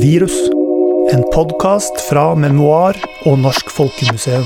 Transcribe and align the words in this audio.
Virus. 0.00 0.50
En 1.12 1.22
podkast 1.34 2.00
fra 2.10 2.34
Memoar 2.34 2.96
og 3.26 3.38
Norsk 3.38 3.70
Folkemuseum. 3.72 4.44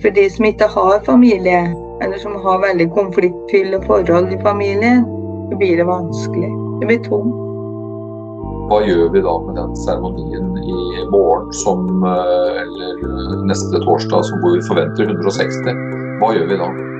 For 0.00 0.14
de 0.16 0.24
som 0.32 0.48
ikke 0.48 0.68
har 0.72 1.02
familie, 1.04 1.60
eller 2.04 2.22
som 2.22 2.38
har 2.44 2.62
veldig 2.64 2.88
konfliktfylte 2.96 3.82
forhold 3.84 4.32
i 4.32 4.40
familien, 4.46 5.04
så 5.50 5.60
blir 5.60 5.76
det 5.76 5.88
vanskelig. 5.90 6.50
Det 6.80 6.90
blir 6.92 7.04
tungt. 7.04 7.42
Hva 8.70 8.80
gjør 8.86 9.12
vi 9.12 9.22
da 9.28 9.36
med 9.44 9.60
den 9.60 9.76
seremonien 9.84 10.50
i 10.58 11.06
morgen 11.12 11.52
som, 11.52 12.04
eh, 12.04 12.62
eller 12.64 13.46
neste 13.52 13.84
torsdag 13.84 14.24
som 14.24 14.40
hvor 14.40 14.56
vi 14.56 14.68
forventer 14.72 15.04
160? 15.12 15.84
Hva 16.22 16.32
gjør 16.34 16.48
vi 16.54 16.62
da? 16.64 16.95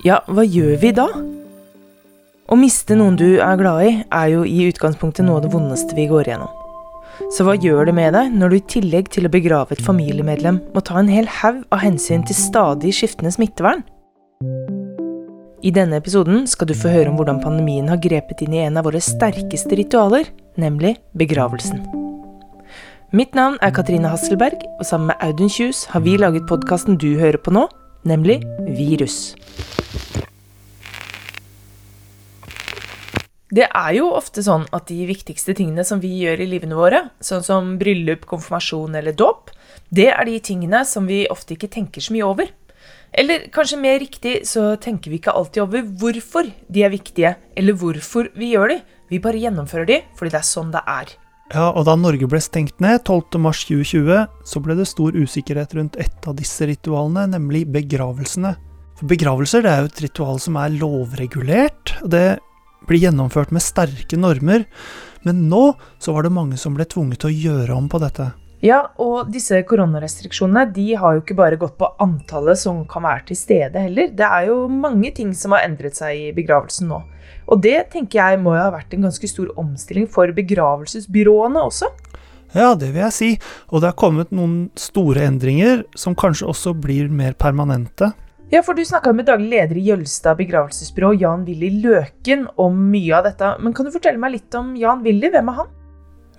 Ja, 0.00 0.22
hva 0.32 0.46
gjør 0.48 0.78
vi 0.80 0.94
da? 0.96 1.04
Å 2.50 2.56
miste 2.56 2.96
noen 2.96 3.18
du 3.20 3.36
er 3.36 3.58
glad 3.60 3.80
i, 3.84 3.90
er 4.08 4.30
jo 4.32 4.46
i 4.48 4.62
utgangspunktet 4.70 5.26
noe 5.26 5.36
av 5.36 5.44
det 5.44 5.50
vondeste 5.52 5.92
vi 5.92 6.06
går 6.08 6.30
igjennom. 6.30 6.54
Så 7.36 7.44
hva 7.44 7.52
gjør 7.60 7.90
det 7.90 7.94
med 7.98 8.14
deg 8.16 8.30
når 8.32 8.48
du 8.48 8.56
i 8.56 8.62
tillegg 8.74 9.10
til 9.12 9.28
å 9.28 9.32
begrave 9.32 9.76
et 9.76 9.82
familiemedlem 9.84 10.62
må 10.72 10.80
ta 10.80 10.96
en 10.96 11.10
hel 11.12 11.28
haug 11.42 11.58
av 11.68 11.82
hensyn 11.84 12.24
til 12.24 12.38
stadig 12.38 12.94
skiftende 12.96 13.32
smittevern? 13.34 13.84
I 15.60 15.72
denne 15.76 16.00
episoden 16.00 16.46
skal 16.48 16.70
du 16.70 16.74
få 16.80 16.88
høre 16.94 17.12
om 17.12 17.20
hvordan 17.20 17.42
pandemien 17.44 17.92
har 17.92 18.00
grepet 18.00 18.40
inn 18.46 18.56
i 18.56 18.62
en 18.64 18.80
av 18.80 18.88
våre 18.88 19.02
sterkeste 19.04 19.76
ritualer, 19.82 20.32
nemlig 20.56 20.94
begravelsen. 21.12 21.84
Mitt 23.12 23.36
navn 23.36 23.60
er 23.60 23.76
Katrine 23.76 24.08
Hasselberg, 24.08 24.64
og 24.78 24.88
sammen 24.88 25.12
med 25.12 25.20
Audun 25.28 25.52
Kjus 25.52 25.84
har 25.92 26.06
vi 26.08 26.16
laget 26.16 26.48
podkasten 26.48 26.96
du 26.96 27.10
hører 27.20 27.42
på 27.42 27.52
nå, 27.52 27.68
nemlig 28.08 28.40
Virus. 28.78 29.34
Det 33.50 33.66
er 33.66 33.94
jo 33.96 34.12
ofte 34.14 34.44
sånn 34.46 34.68
at 34.70 34.86
de 34.86 35.02
viktigste 35.08 35.56
tingene 35.58 35.82
som 35.86 35.98
vi 36.02 36.12
gjør 36.20 36.44
i 36.44 36.48
livene 36.52 36.76
våre, 36.78 37.00
sånn 37.18 37.42
som 37.42 37.72
bryllup, 37.80 38.22
konfirmasjon 38.30 38.94
eller 39.00 39.16
dåp, 39.18 39.50
det 39.90 40.12
er 40.12 40.22
de 40.28 40.36
tingene 40.38 40.84
som 40.86 41.08
vi 41.10 41.24
ofte 41.30 41.56
ikke 41.56 41.70
tenker 41.72 42.04
så 42.04 42.14
mye 42.14 42.28
over. 42.28 42.52
Eller 43.10 43.48
kanskje 43.50 43.80
mer 43.80 43.98
riktig 43.98 44.36
så 44.46 44.76
tenker 44.78 45.10
vi 45.10 45.18
ikke 45.18 45.34
alltid 45.34 45.64
over 45.64 45.82
hvorfor 45.98 46.52
de 46.70 46.84
er 46.86 46.94
viktige, 46.94 47.34
eller 47.58 47.74
hvorfor 47.74 48.30
vi 48.38 48.52
gjør 48.52 48.76
de. 48.76 48.78
Vi 49.10 49.18
bare 49.18 49.42
gjennomfører 49.42 49.88
de 49.88 49.98
fordi 50.14 50.36
det 50.36 50.40
er 50.40 50.46
sånn 50.46 50.70
det 50.70 50.84
er. 50.86 51.10
Ja, 51.50 51.72
og 51.74 51.82
da 51.88 51.96
Norge 51.98 52.28
ble 52.30 52.38
stengt 52.38 52.78
ned 52.78 53.02
12.3.2020, 53.02 54.28
så 54.46 54.62
ble 54.62 54.76
det 54.78 54.86
stor 54.86 55.16
usikkerhet 55.18 55.74
rundt 55.74 55.98
et 55.98 56.28
av 56.30 56.36
disse 56.38 56.68
ritualene, 56.70 57.26
nemlig 57.32 57.64
begravelsene. 57.74 58.54
For 59.00 59.10
begravelser 59.10 59.64
det 59.66 59.72
er 59.72 59.82
jo 59.82 59.90
et 59.90 60.04
ritual 60.04 60.38
som 60.38 60.60
er 60.60 60.76
lovregulert. 60.76 61.96
og 62.04 62.14
Det 62.14 62.28
blir 62.90 63.06
gjennomført 63.06 63.54
med 63.54 63.64
sterke 63.64 64.18
normer, 64.18 64.66
men 65.24 65.46
nå 65.48 65.70
så 66.02 66.14
var 66.16 66.26
det 66.26 66.34
mange 66.34 66.58
som 66.60 66.76
ble 66.76 66.86
tvunget 66.88 67.22
til 67.22 67.30
å 67.30 67.40
gjøre 67.46 67.76
om 67.76 67.88
på 67.92 68.00
dette. 68.02 68.32
Ja, 68.60 68.82
og 69.00 69.30
disse 69.32 69.62
koronarestriksjonene 69.64 70.66
de 70.76 70.90
har 71.00 71.14
jo 71.16 71.22
ikke 71.22 71.36
bare 71.38 71.56
gått 71.60 71.78
på 71.80 71.88
antallet 72.02 72.60
som 72.60 72.82
kan 72.88 73.06
være 73.06 73.30
til 73.30 73.38
stede 73.40 73.86
heller. 73.86 74.10
Det 74.12 74.26
er 74.26 74.50
jo 74.50 74.66
mange 74.68 75.14
ting 75.16 75.32
som 75.36 75.56
har 75.56 75.64
endret 75.64 75.96
seg 75.96 76.26
i 76.26 76.34
begravelsen 76.36 76.90
nå. 76.92 77.00
Og 77.50 77.62
det 77.64 77.78
tenker 77.94 78.20
jeg 78.20 78.42
må 78.42 78.52
jo 78.54 78.60
ha 78.66 78.74
vært 78.74 78.92
en 78.94 79.08
ganske 79.08 79.30
stor 79.32 79.48
omstilling 79.60 80.10
for 80.12 80.28
begravelsesbyråene 80.36 81.62
også. 81.70 81.88
Ja, 82.52 82.74
det 82.74 82.90
vil 82.92 83.04
jeg 83.06 83.16
si. 83.16 83.30
Og 83.70 83.80
det 83.80 83.92
har 83.92 83.98
kommet 83.98 84.34
noen 84.34 84.68
store 84.78 85.24
endringer 85.30 85.86
som 85.98 86.18
kanskje 86.18 86.50
også 86.50 86.74
blir 86.76 87.08
mer 87.08 87.32
permanente. 87.38 88.10
Ja, 88.50 88.64
for 88.66 88.74
du 88.74 88.82
snakka 88.82 89.12
med 89.14 89.28
daglig 89.28 89.46
leder 89.52 89.78
i 89.78 89.82
Jølstad 89.86 90.34
begravelsesbyrå, 90.40 91.12
Jan 91.20 91.44
Willy 91.46 91.68
Løken, 91.84 92.48
om 92.58 92.80
mye 92.90 93.12
av 93.14 93.28
dette. 93.28 93.50
Men 93.62 93.70
kan 93.76 93.86
du 93.86 93.92
fortelle 93.94 94.18
meg 94.18 94.32
litt 94.34 94.56
om 94.58 94.72
Jan 94.74 95.04
Willy? 95.04 95.28
Hvem 95.30 95.52
er 95.52 95.58
han? 95.60 95.68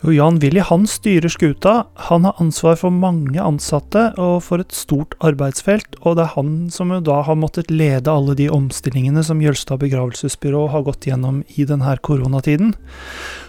Jo, 0.01 0.11
Jan 0.17 0.41
Willy 0.43 0.59
han 0.67 0.83
styrer 0.91 1.31
skuta. 1.31 1.85
Han 2.09 2.27
har 2.27 2.41
ansvar 2.43 2.75
for 2.81 2.91
mange 2.91 3.39
ansatte 3.39 4.09
og 4.19 4.41
for 4.43 4.59
et 4.59 4.75
stort 4.75 5.15
arbeidsfelt, 5.23 5.95
og 6.01 6.17
det 6.19 6.25
er 6.25 6.33
han 6.33 6.57
som 6.73 6.91
da 7.05 7.21
har 7.23 7.39
måttet 7.39 7.71
lede 7.71 8.11
alle 8.11 8.35
de 8.35 8.49
omstillingene 8.51 9.23
som 9.23 9.39
Jølstad 9.45 9.79
begravelsesbyrå 9.85 10.65
har 10.73 10.83
gått 10.89 11.07
gjennom 11.07 11.45
i 11.55 11.63
denne 11.69 11.95
koronatiden. 12.03 12.73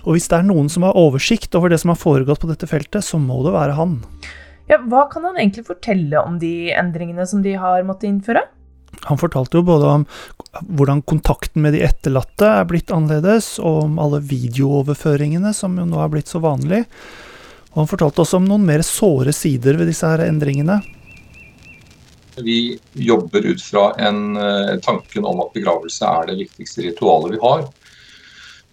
Og 0.07 0.15
hvis 0.15 0.31
det 0.31 0.39
er 0.39 0.47
noen 0.47 0.71
som 0.71 0.87
har 0.87 0.95
oversikt 1.03 1.59
over 1.59 1.75
det 1.75 1.83
som 1.83 1.91
har 1.97 1.99
foregått 1.99 2.45
på 2.45 2.53
dette 2.53 2.71
feltet, 2.71 3.03
så 3.03 3.19
må 3.19 3.43
det 3.43 3.57
være 3.59 3.75
han. 3.81 3.99
Ja, 4.71 4.79
hva 4.79 5.07
kan 5.11 5.25
han 5.27 5.39
egentlig 5.39 5.67
fortelle 5.67 6.21
om 6.23 6.39
de 6.43 6.73
endringene 6.73 7.27
som 7.27 7.43
de 7.45 7.57
har 7.59 7.83
måttet 7.87 8.11
innføre? 8.11 8.45
Han 9.09 9.19
fortalte 9.19 9.59
jo 9.59 9.67
både 9.67 9.89
om 9.89 10.07
hvordan 10.69 11.03
kontakten 11.09 11.65
med 11.65 11.75
de 11.75 11.83
etterlatte 11.87 12.47
er 12.47 12.69
blitt 12.69 12.93
annerledes, 12.95 13.57
og 13.59 13.87
om 13.87 14.01
alle 14.03 14.21
videooverføringene 14.23 15.55
som 15.57 15.79
jo 15.81 15.87
nå 15.89 16.01
er 16.03 16.13
blitt 16.13 16.31
så 16.31 16.43
vanlig. 16.45 16.85
Og 17.73 17.83
han 17.83 17.91
fortalte 17.91 18.23
også 18.23 18.39
om 18.39 18.49
noen 18.51 18.67
mer 18.69 18.85
såre 18.87 19.33
sider 19.35 19.79
ved 19.81 19.89
disse 19.91 20.07
her 20.07 20.23
endringene. 20.27 20.83
Vi 22.43 22.79
jobber 22.93 23.45
ut 23.45 23.63
fra 23.65 23.91
en, 24.01 24.37
eh, 24.37 24.77
tanken 24.85 25.25
om 25.29 25.41
at 25.41 25.53
begravelse 25.53 26.05
er 26.05 26.27
det 26.31 26.39
viktigste 26.47 26.85
ritualet 26.87 27.35
vi 27.35 27.41
har. 27.43 27.67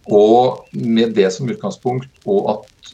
Og 0.09 0.65
med 0.73 1.13
det 1.13 1.31
som 1.33 1.49
utgangspunkt, 1.49 2.09
og 2.25 2.49
at 2.53 2.93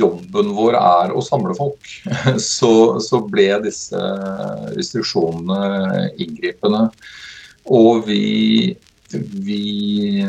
jobben 0.00 0.52
vår 0.56 0.76
er 0.78 1.14
å 1.14 1.22
samle 1.24 1.54
folk, 1.58 1.90
så, 2.42 2.72
så 3.02 3.22
ble 3.26 3.48
disse 3.66 4.00
restriksjonene 4.76 6.10
inngripende. 6.20 6.86
Og 7.70 8.06
vi, 8.08 8.74
vi 9.12 10.26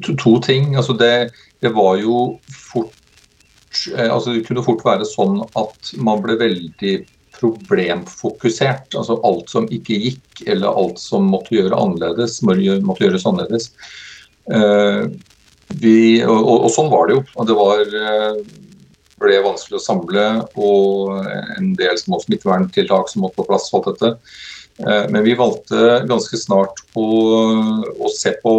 to, 0.00 0.14
to, 0.16 0.36
ting. 0.44 0.76
Altså 0.76 0.96
det, 0.98 1.30
det, 1.62 1.72
var 1.76 1.96
jo 2.00 2.38
fort 2.50 2.98
altså 3.96 4.34
Det 4.34 4.44
kunne 4.44 4.64
fort 4.64 4.82
være 4.84 5.06
sånn 5.08 5.38
at 5.56 5.92
man 5.96 6.20
ble 6.24 6.36
veldig 6.40 6.96
problemfokusert. 7.38 8.92
Altså 8.98 9.16
alt 9.26 9.52
som 9.52 9.68
ikke 9.72 9.96
gikk, 9.96 10.42
eller 10.46 10.76
alt 10.76 11.00
som 11.00 11.30
måtte 11.32 11.56
gjøre 11.56 11.78
annerledes, 11.78 12.40
måtte 12.44 13.06
gjøres 13.06 13.26
annerledes. 13.28 13.70
Vi, 15.80 16.22
og, 16.24 16.48
og, 16.66 16.68
sånn 16.72 16.90
var 16.92 17.08
det 17.08 17.16
jo. 17.16 17.24
Det 17.48 17.56
var, 17.56 17.82
eh, 17.82 18.40
ble 19.22 19.42
vanskelig 19.44 19.78
å 19.78 19.84
samle 19.84 20.24
og 20.58 21.12
en 21.56 21.72
del 21.78 21.98
små 22.00 22.18
smitteverntiltak 22.24 23.10
som 23.10 23.24
måtte 23.24 23.40
på 23.40 23.46
plass. 23.50 23.70
Alt 23.76 23.92
dette. 23.92 24.14
Eh, 24.82 25.04
men 25.12 25.22
vi 25.26 25.36
valgte 25.38 26.02
ganske 26.10 26.40
snart 26.40 26.82
å, 26.98 27.06
å 27.96 28.12
se 28.12 28.34
på 28.42 28.56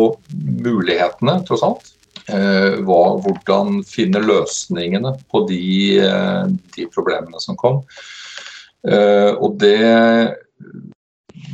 mulighetene, 0.63 1.41
tross 1.47 1.65
alt. 1.67 1.91
Eh, 2.31 2.79
hva, 2.87 3.01
hvordan 3.25 3.81
finne 3.87 4.23
løsningene 4.23 5.17
på 5.31 5.43
de, 5.49 5.99
de 6.77 6.87
problemene 6.93 7.43
som 7.43 7.59
kom. 7.59 7.83
Og 8.83 9.53
det 9.61 9.79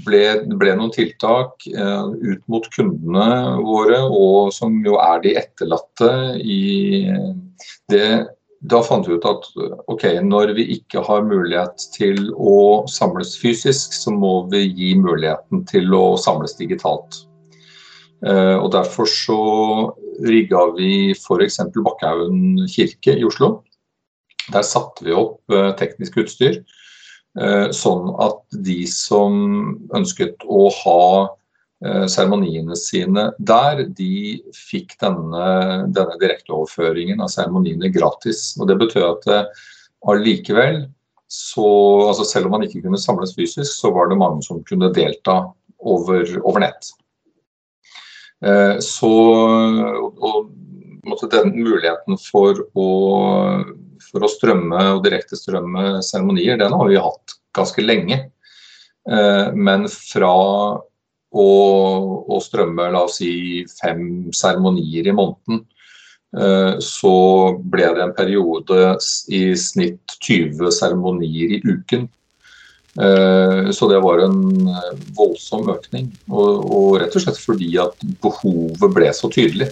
ble, 0.06 0.24
ble 0.60 0.74
noen 0.78 0.92
tiltak 0.94 1.66
eh, 1.70 2.10
ut 2.34 2.42
mot 2.52 2.66
kundene 2.74 3.60
våre, 3.66 4.02
og 4.06 4.52
som 4.56 4.80
jo 4.86 4.98
er 5.02 5.24
de 5.26 5.36
etterlatte 5.42 6.12
i 6.40 6.60
det. 7.92 8.10
Da 8.60 8.82
fant 8.84 9.08
vi 9.08 9.16
ut 9.16 9.28
at 9.28 9.46
ok, 9.88 10.04
når 10.28 10.52
vi 10.58 10.66
ikke 10.76 11.00
har 11.08 11.24
mulighet 11.24 11.86
til 11.96 12.26
å 12.36 12.84
samles 12.92 13.38
fysisk, 13.40 13.96
så 13.96 14.12
må 14.12 14.50
vi 14.52 14.66
gi 14.68 14.90
muligheten 15.00 15.64
til 15.70 15.96
å 15.96 16.18
samles 16.20 16.58
digitalt. 16.60 17.22
Eh, 18.28 18.58
og 18.60 18.72
Derfor 18.76 19.08
så 19.08 19.40
rigga 20.28 20.66
vi 20.76 21.16
f.eks. 21.16 21.62
Bakkhaugen 21.80 22.68
kirke 22.68 23.16
i 23.16 23.24
Oslo. 23.24 23.62
Der 24.52 24.66
satte 24.68 25.08
vi 25.08 25.16
opp 25.16 25.56
eh, 25.56 25.72
teknisk 25.80 26.20
utstyr 26.20 26.60
Eh, 26.60 26.79
sånn 27.76 28.10
at 28.20 28.40
de 28.66 28.84
som 28.90 29.36
ønsket 29.96 30.46
å 30.50 30.68
ha 30.82 31.04
eh, 31.86 32.06
seremoniene 32.10 32.78
sine 32.80 33.30
der, 33.38 33.86
de 33.96 34.40
fikk 34.56 34.96
denne, 35.04 35.50
denne 35.94 36.18
direkteoverføringen 36.22 37.22
av 37.22 37.32
seremoniene 37.34 37.92
gratis. 37.94 38.56
Og 38.60 38.70
Det 38.72 38.80
betød 38.82 39.06
at 39.12 39.30
eh, 39.36 39.66
allikevel, 40.10 40.88
altså 41.30 42.26
selv 42.26 42.50
om 42.50 42.58
man 42.58 42.66
ikke 42.66 42.82
kunne 42.82 43.02
samles 43.02 43.36
fysisk, 43.38 43.70
så 43.70 43.92
var 43.94 44.10
det 44.10 44.18
mange 44.18 44.42
som 44.48 44.64
kunne 44.66 44.90
delta 44.96 45.44
over, 45.80 46.26
over 46.42 46.66
nett. 46.66 46.90
Så 48.82 49.10
og, 49.12 50.24
og 50.24 51.24
den 51.32 51.52
muligheten 51.58 52.18
for 52.24 52.64
å 52.74 52.88
for 54.04 54.26
å 54.26 54.32
strømme 54.32 54.82
og 54.96 55.04
direktestrømme 55.06 56.00
seremonier, 56.06 56.60
den 56.60 56.76
har 56.76 56.92
vi 56.92 57.00
hatt 57.02 57.36
ganske 57.56 57.84
lenge. 57.84 58.20
Eh, 59.10 59.50
men 59.56 59.88
fra 59.90 60.34
å, 61.30 61.50
å 62.26 62.40
strømme 62.44 62.90
la 62.94 63.04
oss 63.08 63.20
si 63.22 63.66
fem 63.80 64.30
seremonier 64.36 65.10
i 65.10 65.16
måneden, 65.16 65.64
eh, 66.38 66.78
så 66.84 67.16
ble 67.60 67.92
det 67.96 68.06
en 68.06 68.16
periode 68.18 68.96
i 69.34 69.44
snitt 69.58 70.18
20 70.26 70.74
seremonier 70.80 71.58
i 71.58 71.62
uken. 71.66 72.08
Eh, 73.00 73.70
så 73.76 73.90
det 73.92 74.02
var 74.04 74.26
en 74.26 74.42
voldsom 75.18 75.70
økning. 75.76 76.10
Og, 76.32 76.66
og 76.66 77.00
rett 77.04 77.16
og 77.16 77.26
slett 77.26 77.40
fordi 77.42 77.76
at 77.82 78.04
behovet 78.24 78.98
ble 78.98 79.14
så 79.16 79.32
tydelig. 79.34 79.72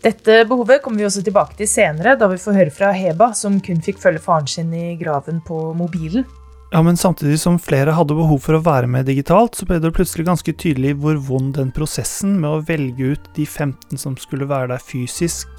Dette 0.00 0.44
behovet 0.48 0.80
kommer 0.82 1.02
vi 1.02 1.04
også 1.04 1.20
tilbake 1.24 1.58
til 1.58 1.68
senere, 1.68 2.14
da 2.16 2.28
vi 2.30 2.38
får 2.40 2.56
høre 2.56 2.72
fra 2.72 2.92
Heba, 2.96 3.34
som 3.36 3.58
kun 3.60 3.82
fikk 3.84 4.00
følge 4.00 4.22
faren 4.24 4.48
sin 4.48 4.72
i 4.72 4.94
graven 5.00 5.42
på 5.44 5.58
mobilen. 5.76 6.24
Ja, 6.70 6.80
men 6.86 6.96
samtidig 6.96 7.40
som 7.42 7.58
flere 7.58 7.92
hadde 7.96 8.14
behov 8.14 8.38
for 8.44 8.56
å 8.56 8.62
være 8.62 8.86
med 8.88 9.08
digitalt, 9.10 9.58
så 9.58 9.66
ble 9.66 9.80
det 9.82 9.90
plutselig 9.92 10.28
ganske 10.28 10.54
tydelig 10.54 10.94
hvor 11.02 11.18
vond 11.26 11.52
den 11.58 11.72
prosessen 11.74 12.36
med 12.40 12.48
å 12.48 12.62
velge 12.64 13.12
ut 13.16 13.30
de 13.36 13.44
15 13.44 13.98
som 13.98 14.14
skulle 14.16 14.48
være 14.48 14.70
der 14.70 14.84
fysisk, 14.84 15.50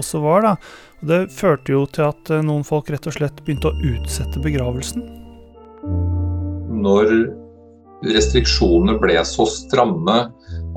også 0.00 0.22
var, 0.24 0.46
da. 0.46 0.54
Og 1.02 1.10
det 1.12 1.20
førte 1.36 1.76
jo 1.76 1.84
til 1.92 2.08
at 2.08 2.32
eh, 2.32 2.42
noen 2.42 2.64
folk 2.66 2.88
rett 2.90 3.06
og 3.06 3.14
slett 3.14 3.44
begynte 3.44 3.70
å 3.70 3.92
utsette 3.92 4.40
begravelsen. 4.42 5.04
Når 6.80 7.12
restriksjonene 8.06 8.98
ble 9.02 9.16
så 9.26 9.46
stramme 9.50 10.18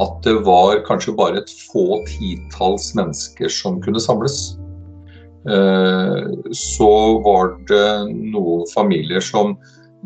at 0.01 0.15
det 0.25 0.37
var 0.45 0.81
kanskje 0.87 1.13
bare 1.17 1.41
et 1.41 1.51
få 1.69 2.01
titalls 2.07 2.91
mennesker 2.97 3.51
som 3.53 3.81
kunne 3.83 4.01
samles. 4.01 4.55
Eh, 5.49 6.31
så 6.53 6.93
var 7.25 7.55
det 7.69 8.13
noen 8.33 8.65
familier 8.73 9.21
som 9.25 9.55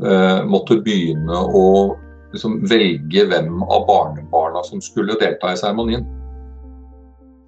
eh, 0.04 0.42
måtte 0.48 0.82
begynne 0.84 1.40
å 1.40 1.68
liksom 2.36 2.62
velge 2.68 3.26
hvem 3.32 3.64
av 3.64 3.88
barnebarna 3.88 4.64
som 4.68 4.84
skulle 4.84 5.18
delta 5.20 5.54
i 5.54 5.60
seremonien. 5.60 6.06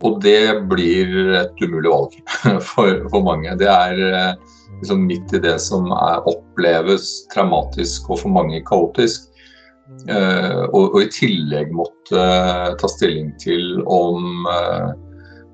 Og 0.05 0.19
det 0.21 0.61
blir 0.69 1.33
et 1.39 1.63
umulig 1.63 1.89
valg 1.89 2.19
for, 2.69 3.01
for 3.11 3.23
mange. 3.25 3.55
Det 3.59 3.67
er 3.71 4.03
eh, 4.07 4.33
liksom 4.81 5.07
midt 5.09 5.33
i 5.33 5.41
det 5.43 5.57
som 5.63 5.89
er, 5.95 6.21
oppleves 6.29 7.09
traumatisk 7.33 8.11
og 8.11 8.21
for 8.23 8.35
mange 8.35 8.61
kaotisk. 8.67 9.31
Uh, 9.87 10.67
og, 10.73 10.93
og, 10.93 11.01
i 11.05 11.09
tillegg 11.15 11.71
måtte 11.75 12.19
uh, 12.19 12.73
ta 12.79 12.89
stilling 12.91 13.31
til 13.39 13.77
om 13.87 14.43
uh, 14.43 14.91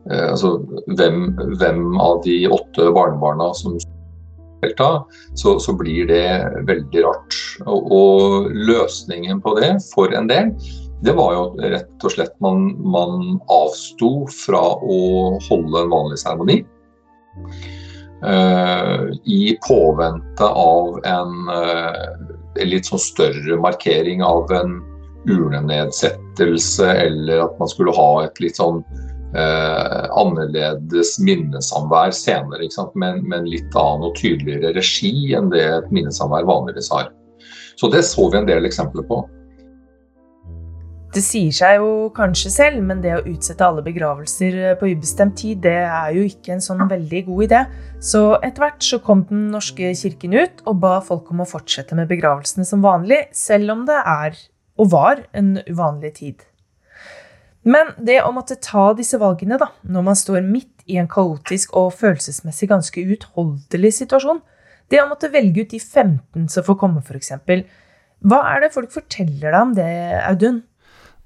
altså, 0.10 0.56
hvem, 0.98 1.28
hvem, 1.62 1.84
av 2.02 2.24
de 2.26 2.40
åtte 2.50 2.88
barnebarna 2.96 3.52
som 3.58 3.78
delta, 4.64 5.04
så, 5.38 5.60
så 5.62 5.76
blir 5.78 6.10
det 6.10 6.26
veldig 6.66 7.06
rart. 7.06 7.38
Og, 7.68 7.92
og, 7.94 8.50
løsningen 8.72 9.44
på 9.44 9.54
det 9.60 9.76
for 9.92 10.14
en 10.18 10.32
del, 10.32 10.54
det 11.06 11.14
var 11.18 11.36
jo 11.36 11.46
rett 11.62 12.08
og 12.08 12.16
slett 12.16 12.34
man, 12.42 12.72
man 12.82 13.38
avsto 13.52 14.24
fra 14.34 14.64
å 14.82 15.00
holde 15.50 15.84
en 15.84 15.94
vanlig 15.94 16.22
seremoni. 16.22 16.62
I 19.28 19.42
påvente 19.68 20.48
av 20.48 21.02
en 21.04 21.34
en 21.52 22.33
litt 22.62 22.90
sånn 22.90 23.02
større 23.02 23.58
markering 23.62 24.24
av 24.26 24.52
en 24.54 24.80
urnenedsettelse, 25.30 26.88
eller 26.92 27.46
at 27.46 27.60
man 27.60 27.72
skulle 27.72 27.96
ha 27.96 28.10
et 28.26 28.40
litt 28.44 28.60
sånn 28.60 28.82
eh, 29.38 30.04
annerledes 30.20 31.16
minnesamvær 31.24 32.12
senere, 32.16 32.68
med, 33.00 33.24
en 33.34 33.50
litt 33.50 33.78
annen 33.80 34.10
og 34.10 34.18
tydeligere 34.20 34.76
regi 34.78 35.34
enn 35.38 35.52
det 35.54 35.64
et 35.64 35.94
minnesamvær 35.96 36.48
vanligvis 36.50 36.92
har. 36.94 37.12
Så 37.80 37.90
det 37.90 38.04
så 38.06 38.30
vi 38.30 38.42
en 38.42 38.50
del 38.50 38.68
eksempler 38.68 39.08
på. 39.08 39.24
Det 41.14 41.22
sier 41.22 41.54
seg 41.54 41.76
jo 41.78 41.90
kanskje 42.16 42.50
selv, 42.50 42.80
men 42.82 43.02
det 43.04 43.12
å 43.14 43.26
utsette 43.30 43.62
alle 43.62 43.84
begravelser 43.86 44.56
eh, 44.58 44.78
på 44.80 44.88
ubestemt 44.96 45.36
tid, 45.38 45.60
det 45.62 45.84
er 45.86 46.16
jo 46.16 46.24
ikke 46.26 46.56
en 46.56 46.64
sånn 46.66 46.88
veldig 46.90 47.22
god 47.28 47.44
idé. 47.46 47.60
Så 48.02 48.22
etter 48.40 48.64
hvert 48.64 48.82
så 48.82 48.98
kom 49.04 49.22
Den 49.30 49.44
norske 49.54 49.92
kirken 50.00 50.34
ut 50.34 50.64
og 50.66 50.80
ba 50.82 50.96
folk 51.06 51.30
om 51.30 51.44
å 51.44 51.48
fortsette 51.52 51.94
med 52.00 52.10
begravelsene 52.10 52.66
som 52.66 52.82
vanlig, 52.82 53.28
selv 53.38 53.76
om 53.76 53.86
det 53.86 54.00
er, 54.00 54.42
og 54.82 54.90
var, 54.96 55.22
en 55.38 55.60
uvanlig 55.68 56.16
tid. 56.18 56.42
Men 57.62 57.94
det 58.02 58.18
å 58.26 58.34
måtte 58.34 58.58
ta 58.58 58.90
disse 58.98 59.22
valgene 59.22 59.62
da, 59.62 59.70
når 59.86 60.10
man 60.10 60.18
står 60.18 60.42
midt 60.42 60.82
i 60.90 60.98
en 60.98 61.08
kaotisk 61.08 61.78
og 61.78 61.94
følelsesmessig 62.02 62.74
ganske 62.74 63.06
uutholdelig 63.06 63.96
situasjon, 64.02 64.42
det 64.90 65.06
å 65.06 65.08
måtte 65.14 65.30
velge 65.30 65.62
ut 65.62 65.78
de 65.78 65.80
15 65.80 66.50
som 66.50 66.66
får 66.66 66.82
komme, 66.82 67.06
f.eks. 67.06 67.36
Hva 68.26 68.46
er 68.50 68.66
det 68.66 68.74
folk 68.74 68.90
forteller 68.92 69.52
deg 69.52 69.62
om 69.62 69.78
det, 69.78 69.92
Audun? 70.26 70.64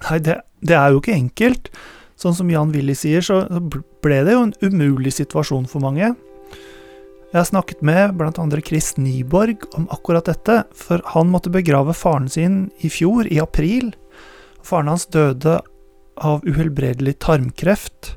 Nei, 0.06 0.20
det, 0.22 0.40
det, 0.62 0.76
er 0.78 0.94
jo 0.94 1.02
ikke 1.02 1.16
enkelt. 1.16 1.72
Sånn 2.18 2.36
som 2.38 2.50
Jan 2.52 2.74
Willy 2.74 2.96
sier, 2.98 3.26
så 3.26 3.44
ble 4.04 4.22
det 4.26 4.36
jo 4.36 4.46
en 4.48 4.56
umulig 4.62 5.16
situasjon 5.18 5.68
for 5.70 5.84
mange. 5.84 6.14
Jeg 7.28 7.42
har 7.42 7.48
snakket 7.50 7.82
med 7.86 8.16
bl.a. 8.18 8.62
Chris 8.66 8.94
Nyborg 8.98 9.66
om 9.78 9.88
akkurat 9.92 10.30
dette, 10.30 10.62
for 10.74 11.04
han 11.14 11.32
måtte 11.34 11.52
begrave 11.54 11.94
faren 11.98 12.30
sin 12.32 12.70
i 12.80 12.90
fjor, 12.90 13.28
i 13.28 13.42
april. 13.44 13.92
Faren 14.64 14.90
hans 14.94 15.06
døde 15.12 15.60
av 16.18 16.46
uhelbredelig 16.48 17.18
tarmkreft. 17.26 18.16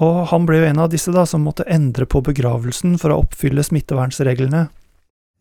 Og 0.00 0.26
han 0.30 0.46
ble 0.48 0.60
jo 0.60 0.68
en 0.68 0.82
av 0.84 0.92
disse 0.92 1.12
da 1.12 1.24
som 1.28 1.42
måtte 1.44 1.66
endre 1.68 2.06
på 2.08 2.22
begravelsen 2.24 2.98
for 3.00 3.12
å 3.12 3.22
oppfylle 3.24 3.64
smittevernsreglene. 3.66 4.66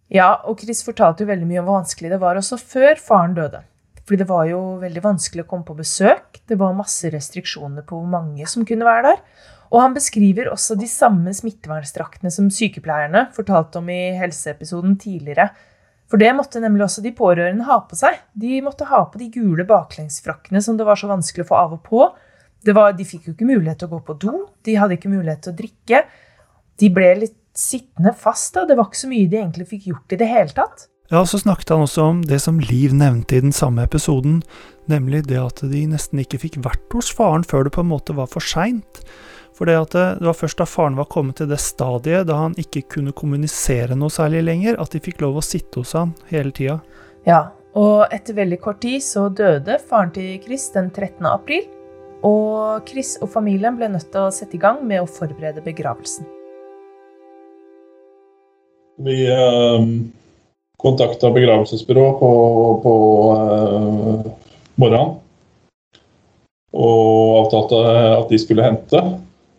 Ja, 0.09 0.39
og 0.49 0.63
Chris 0.63 0.81
fortalte 0.85 1.23
jo 1.23 1.29
veldig 1.29 1.47
mye 1.47 1.61
om 1.61 1.67
hvor 1.69 1.83
vanskelig 1.83 2.15
det 2.15 2.21
var 2.23 2.39
også 2.39 2.57
før 2.57 2.97
faren 2.97 3.35
døde. 3.37 3.61
Fordi 4.09 4.23
det 4.23 4.29
var 4.31 4.47
jo 4.49 4.59
veldig 4.81 5.01
vanskelig 5.05 5.43
å 5.43 5.47
komme 5.51 5.67
på 5.67 5.75
besøk. 5.77 6.39
Det 6.49 6.55
var 6.57 6.73
masse 6.73 7.11
restriksjoner 7.13 7.83
på 7.85 7.99
hvor 7.99 8.07
mange 8.09 8.47
som 8.49 8.63
kunne 8.65 8.87
være 8.87 9.11
der. 9.11 9.19
Og 9.69 9.83
han 9.83 9.93
beskriver 9.93 10.49
også 10.49 10.73
de 10.79 10.87
samme 10.89 11.29
smittevernstraktene 11.37 12.31
som 12.33 12.47
sykepleierne 12.49 13.27
fortalte 13.35 13.77
om 13.77 13.91
i 13.93 14.15
helseepisoden 14.17 14.95
tidligere. 14.97 15.51
For 16.09 16.17
det 16.17 16.31
måtte 16.33 16.57
nemlig 16.63 16.87
også 16.87 17.03
de 17.05 17.13
pårørende 17.13 17.67
ha 17.69 17.77
på 17.85 17.99
seg. 17.99 18.17
De 18.33 18.63
måtte 18.65 18.89
ha 18.89 19.03
på 19.05 19.21
de 19.21 19.29
gule 19.29 19.67
baklengsfrakkene 19.69 20.65
som 20.65 20.79
det 20.79 20.89
var 20.89 20.97
så 20.97 21.11
vanskelig 21.11 21.45
å 21.45 21.51
få 21.51 21.59
av 21.61 21.77
og 21.77 21.83
på. 21.85 22.07
Var, 22.65 22.97
de 22.97 23.05
fikk 23.07 23.29
jo 23.29 23.35
ikke 23.37 23.51
mulighet 23.53 23.83
til 23.83 23.91
å 23.91 23.93
gå 23.93 23.99
på 24.09 24.17
do, 24.25 24.39
de 24.65 24.73
hadde 24.75 24.97
ikke 24.97 25.13
mulighet 25.13 25.45
til 25.45 25.53
å 25.53 25.59
drikke. 25.61 26.01
De 26.81 26.89
ble 26.91 27.13
litt 27.21 27.37
sittende 27.55 28.11
fast, 28.17 28.57
og 28.57 28.65
det 28.67 28.75
var 28.75 28.89
ikke 28.89 29.05
så 29.05 29.11
mye 29.11 29.29
de 29.29 29.37
egentlig 29.37 29.69
fikk 29.69 29.85
gjort 29.93 30.17
i 30.17 30.19
det 30.19 30.27
hele 30.33 30.57
tatt. 30.57 30.88
Ja, 31.09 31.25
så 31.25 31.39
snakket 31.39 31.69
han 31.69 31.81
også 31.81 32.03
om 32.05 32.19
det 32.21 32.37
som 32.43 32.59
Liv 32.61 32.93
nevnte 32.93 33.39
i 33.39 33.41
den 33.41 33.53
samme 33.55 33.81
episoden, 33.87 34.43
nemlig 34.85 35.23
det 35.25 35.39
at 35.41 35.63
de 35.71 35.87
nesten 35.89 36.21
ikke 36.21 36.37
fikk 36.43 36.59
vært 36.61 36.93
hos 36.93 37.09
faren 37.09 37.41
før 37.41 37.65
det 37.65 37.73
på 37.73 37.81
en 37.81 37.89
måte 37.89 38.13
var 38.13 38.29
for 38.29 38.45
seint. 38.45 39.01
For 39.57 39.65
det, 39.65 39.73
at 39.75 39.95
det 39.97 40.27
var 40.27 40.37
først 40.37 40.61
da 40.61 40.67
faren 40.69 40.99
var 40.99 41.09
kommet 41.09 41.39
til 41.41 41.49
det 41.49 41.57
stadiet 41.63 42.29
da 42.29 42.37
han 42.43 42.53
ikke 42.61 42.85
kunne 42.93 43.15
kommunisere 43.17 43.97
noe 43.97 44.13
særlig 44.13 44.43
lenger, 44.45 44.77
at 44.77 44.93
de 44.93 45.01
fikk 45.01 45.23
lov 45.25 45.41
å 45.41 45.43
sitte 45.43 45.81
hos 45.81 45.95
han 45.97 46.13
hele 46.29 46.53
tida. 46.53 46.77
Ja, 47.25 47.41
og 47.73 48.13
etter 48.13 48.37
veldig 48.37 48.61
kort 48.61 48.79
tid 48.85 49.01
så 49.01 49.25
døde 49.33 49.79
faren 49.89 50.13
til 50.13 50.37
Chris 50.45 50.69
den 50.77 50.93
13. 50.93 51.25
april. 51.25 51.65
Og 52.21 52.85
Chris 52.85 53.15
og 53.17 53.33
familien 53.33 53.79
ble 53.79 53.89
nødt 53.89 54.11
til 54.13 54.27
å 54.27 54.35
sette 54.35 54.59
i 54.59 54.61
gang 54.61 54.85
med 54.85 55.01
å 55.01 55.09
forberede 55.09 55.65
begravelsen. 55.65 56.29
Vi 58.99 59.23
um 59.33 60.11
kontakta 60.79 61.31
begravelsesbyrå 61.35 62.05
på, 62.19 62.31
på 62.83 62.93
uh, 63.35 64.27
morgenen. 64.79 65.17
Og 66.69 67.39
avtalte 67.43 67.79
at 68.15 68.29
de 68.31 68.39
skulle 68.39 68.63
hente. 68.63 69.01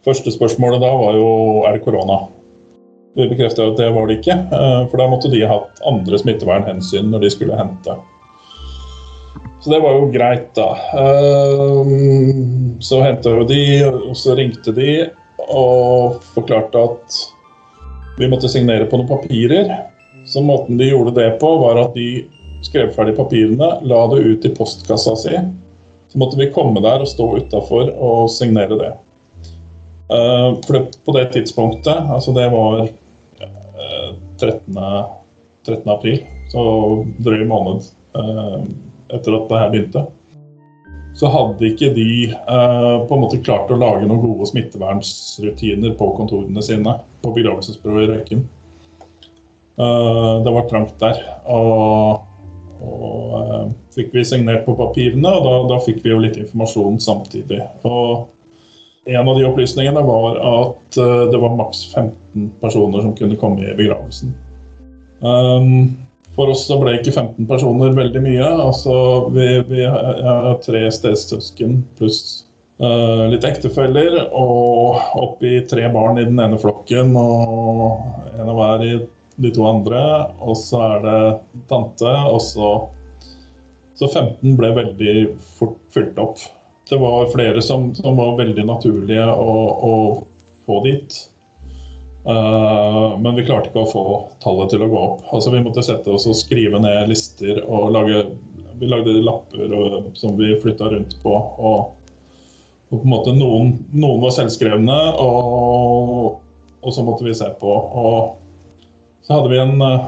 Første 0.06 0.32
spørsmålet 0.32 0.80
da 0.80 0.92
var 0.96 1.18
jo 1.18 1.32
er 1.68 1.76
det 1.76 1.84
korona. 1.84 2.22
Vi 3.18 3.26
bekrefta 3.28 3.66
at 3.68 3.76
det 3.80 3.90
var 3.92 4.08
det 4.08 4.20
ikke, 4.20 4.38
uh, 4.54 4.86
for 4.88 5.02
da 5.02 5.10
måtte 5.12 5.32
de 5.32 5.42
hatt 5.50 5.82
andre 5.88 6.22
smittevernhensyn 6.22 7.12
når 7.12 7.26
de 7.26 7.32
skulle 7.36 7.58
hente. 7.58 7.98
Så 9.60 9.74
det 9.74 9.82
var 9.84 9.98
jo 9.98 10.08
greit, 10.14 10.48
da. 10.56 10.70
Uh, 10.96 11.90
så 12.80 13.02
henta 13.04 13.34
jo 13.36 13.44
de, 13.44 13.62
og 13.84 14.16
så 14.16 14.38
ringte 14.38 14.72
de 14.72 14.92
og 15.50 16.20
forklarte 16.34 16.80
at 16.80 17.20
vi 18.20 18.28
måtte 18.28 18.48
signere 18.52 18.88
på 18.88 19.00
noen 19.00 19.08
papirer. 19.10 19.68
Så 20.30 20.40
måten 20.40 20.76
de 20.78 20.84
gjorde 20.84 21.10
det 21.10 21.30
på, 21.40 21.56
var 21.58 21.78
at 21.80 21.94
de 21.94 22.24
skrev 22.62 22.92
ferdig 22.94 23.16
papirene, 23.16 23.70
la 23.82 24.00
det 24.12 24.20
ut 24.22 24.44
i 24.46 24.52
postkassa 24.54 25.16
si. 25.18 25.32
Så 26.12 26.18
måtte 26.22 26.38
vi 26.38 26.52
komme 26.54 26.78
der 26.84 27.02
og 27.02 27.10
stå 27.10 27.26
utafor 27.40 27.90
og 27.90 28.28
signere 28.30 28.78
det. 28.78 28.90
Uh, 30.10 30.58
for 30.66 30.76
det, 30.76 30.84
på 31.06 31.14
det 31.16 31.24
tidspunktet, 31.34 31.98
altså 32.14 32.34
det 32.36 32.46
var 32.54 32.84
uh, 32.86 34.12
13. 34.38 34.78
13. 35.66 35.90
april, 35.90 36.22
så 36.50 36.62
drøy 37.26 37.42
måned 37.50 37.90
uh, 38.14 38.62
etter 39.10 39.34
at 39.34 39.50
det 39.50 39.60
her 39.64 39.74
begynte, 39.74 40.04
så 41.18 41.26
hadde 41.30 41.72
ikke 41.72 41.90
de 41.94 42.10
på 42.38 43.16
en 43.16 43.22
måte 43.24 43.40
klart 43.42 43.70
å 43.74 43.76
lage 43.76 44.06
noen 44.06 44.22
gode 44.22 44.46
smittevernsrutiner 44.46 45.96
på 45.98 46.06
kontorene 46.14 46.62
sine 46.62 46.94
på 47.20 47.32
begravelsesbyrået 47.34 48.06
i 48.06 48.10
Røyken. 48.12 48.44
Eh, 49.80 50.42
det 50.44 50.50
var 50.50 50.68
trangt 50.68 50.98
der. 51.00 51.22
Og 51.44 52.26
og 52.80 53.32
uh, 53.36 53.64
fikk 53.92 54.14
vi 54.16 54.22
signert 54.24 54.62
på 54.64 54.72
papirene, 54.72 55.28
og 55.28 55.44
da, 55.44 55.56
da, 55.74 55.80
fikk 55.84 55.98
vi 56.00 56.14
jo 56.14 56.20
litt 56.22 56.38
informasjon 56.40 56.96
samtidig. 57.04 57.58
Og 57.84 58.30
en 59.10 59.28
av 59.28 59.36
de 59.36 59.44
opplysningene 59.44 60.00
var 60.06 60.38
at 60.40 60.96
uh, 60.96 61.26
det 61.28 61.42
var 61.42 61.58
maks 61.58 61.82
15 61.92 62.46
personer 62.62 63.04
som 63.04 63.12
kunne 63.18 63.36
komme 63.36 63.66
i 63.66 63.76
begravelsen. 63.76 64.32
Um, 65.20 65.92
for 66.32 66.54
oss 66.54 66.64
så 66.70 66.80
ble 66.80 66.96
ikke 66.96 67.12
15 67.12 67.44
personer 67.50 67.92
veldig 67.92 68.24
mye. 68.24 68.48
altså 68.48 68.96
Vi, 69.34 69.48
vi 69.68 69.84
har 69.84 70.54
tre 70.64 70.86
stesøsken 70.88 71.82
pluss 72.00 72.46
uh, 72.80 73.28
litt 73.28 73.44
ektefeller, 73.44 74.22
og 74.32 75.20
oppi 75.20 75.58
tre 75.68 75.84
barn 75.92 76.16
i 76.16 76.28
den 76.32 76.40
ene 76.40 76.60
flokken 76.64 77.12
og 77.12 78.38
en 78.40 78.48
av 78.48 78.56
hver 78.56 78.88
i 78.88 78.94
de 79.42 79.52
to 79.54 79.66
andre. 79.68 80.00
Og 80.40 80.56
så 80.60 80.80
er 80.86 81.04
det 81.06 81.20
tante, 81.72 82.16
og 82.30 82.40
så 82.44 82.72
Så 84.00 84.06
15 84.08 84.54
ble 84.56 84.68
veldig 84.72 85.12
fort 85.58 85.76
fylt 85.92 86.16
opp. 86.16 86.38
Det 86.88 86.96
var 86.96 87.26
flere 87.34 87.60
som, 87.60 87.90
som 87.94 88.16
var 88.16 88.38
veldig 88.38 88.62
naturlige 88.64 89.26
å, 89.28 89.56
å 89.84 89.92
få 90.64 90.78
dit. 90.86 91.18
Uh, 92.24 93.18
men 93.20 93.34
vi 93.38 93.46
klarte 93.46 93.70
ikke 93.70 93.80
å 93.80 93.88
få 93.88 94.02
tallet 94.44 94.72
til 94.74 94.84
å 94.84 94.90
gå 94.90 94.98
opp. 94.98 95.22
Altså 95.32 95.52
Vi 95.54 95.62
måtte 95.64 95.84
sette 95.84 96.12
oss 96.12 96.26
og 96.28 96.36
skrive 96.36 96.80
ned 96.82 97.08
lister 97.08 97.62
og 97.64 97.94
lage 97.96 98.26
Vi 98.80 98.88
lagde 98.88 99.14
lapper 99.24 99.72
og, 99.76 100.10
som 100.16 100.36
vi 100.36 100.52
flytta 100.60 100.90
rundt 100.92 101.16
på. 101.22 101.32
Og, 101.32 101.96
og, 102.90 102.94
på 102.94 103.00
en 103.00 103.12
måte 103.12 103.36
noen, 103.36 103.74
noen 103.92 104.22
var 104.24 104.32
selvskrevne, 104.36 104.98
og, 105.20 106.40
og, 106.80 106.92
så 106.92 107.04
måtte 107.04 107.26
vi 107.28 107.36
se 107.36 107.48
på. 107.60 107.70
Og 107.70 108.39
så 109.30 109.34
hadde 109.34 109.48
vi 109.48 109.58
en 109.58 109.82
uh, 109.82 110.06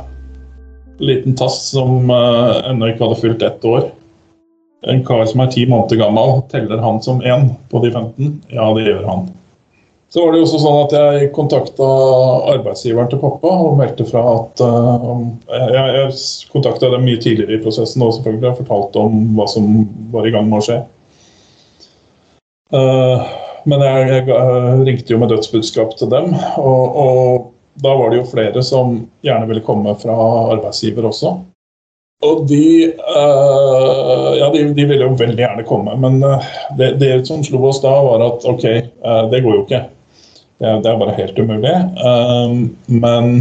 liten 0.99 1.37
tass 1.37 1.69
som 1.71 2.11
uh, 2.11 2.57
ennå 2.67 2.88
ikke 2.91 3.05
hadde 3.05 3.19
fylt 3.21 3.43
ett 3.47 3.64
år. 3.64 3.85
En 4.91 5.05
kar 5.07 5.23
som 5.31 5.45
er 5.45 5.52
ti 5.55 5.62
måneder 5.71 6.00
gammel, 6.00 6.41
teller 6.50 6.83
han 6.83 6.99
som 7.05 7.21
én 7.23 7.52
på 7.71 7.85
de 7.85 7.93
15? 7.93 8.33
Ja, 8.50 8.67
det 8.75 8.88
gjør 8.88 9.07
han. 9.07 9.29
Så 10.11 10.25
var 10.25 10.35
det 10.35 10.41
jo 10.41 10.49
også 10.49 10.61
sånn 10.64 10.81
at 10.81 10.97
jeg 10.97 11.31
kontakta 11.37 11.93
arbeidsgiveren 12.57 13.12
til 13.12 13.23
pappa 13.23 13.52
og 13.62 13.79
meldte 13.79 14.09
fra 14.11 14.25
at 14.33 14.64
uh, 14.67 15.23
Jeg, 15.55 15.95
jeg 16.00 16.19
kontakta 16.57 16.91
dem 16.91 17.07
mye 17.07 17.23
tidligere 17.23 17.61
i 17.61 17.62
prosessen 17.62 18.02
og 18.02 18.17
selvfølgelig 18.19 18.50
har 18.50 18.59
fortalt 18.59 19.00
om 19.07 19.23
hva 19.38 19.47
som 19.55 19.71
var 20.11 20.26
i 20.26 20.35
gang 20.35 20.50
med 20.50 20.59
å 20.59 20.67
skje. 20.67 20.83
Uh, 22.75 23.23
men 23.71 23.87
jeg, 23.87 24.12
jeg, 24.19 24.85
ringte 24.91 25.14
jo 25.14 25.23
med 25.23 25.31
dødsbudskap 25.31 25.95
til 25.95 26.11
dem, 26.11 26.33
og, 26.59 27.02
og 27.07 27.51
da 27.75 27.95
var 27.97 28.11
det 28.11 28.21
jo 28.21 28.29
flere 28.29 28.62
som 28.67 28.99
gjerne 29.25 29.49
ville 29.49 29.64
komme 29.64 29.95
fra 30.00 30.17
arbeidsgiver 30.52 31.09
også. 31.09 31.33
Og 32.23 32.45
de, 32.47 32.93
uh, 33.02 34.29
ja, 34.38 34.50
de, 34.55 34.67
de, 34.76 34.85
ville 34.87 35.09
jo 35.09 35.17
veldig 35.19 35.43
gjerne 35.43 35.64
komme, 35.67 35.97
men 35.99 36.21
uh, 36.23 36.45
det, 36.79 36.93
det, 37.00 37.11
som 37.26 37.43
slo 37.43 37.64
oss 37.67 37.81
da, 37.83 37.91
var 38.07 38.23
at 38.29 38.47
OK, 38.47 38.67
uh, 39.02 39.25
det 39.33 39.43
går 39.43 39.57
jo 39.57 39.64
ikke. 39.64 39.83
Det, 40.62 40.76
det 40.85 40.93
er 40.93 41.00
bare 41.00 41.17
helt 41.17 41.38
umulig. 41.43 41.73
men 42.87 43.41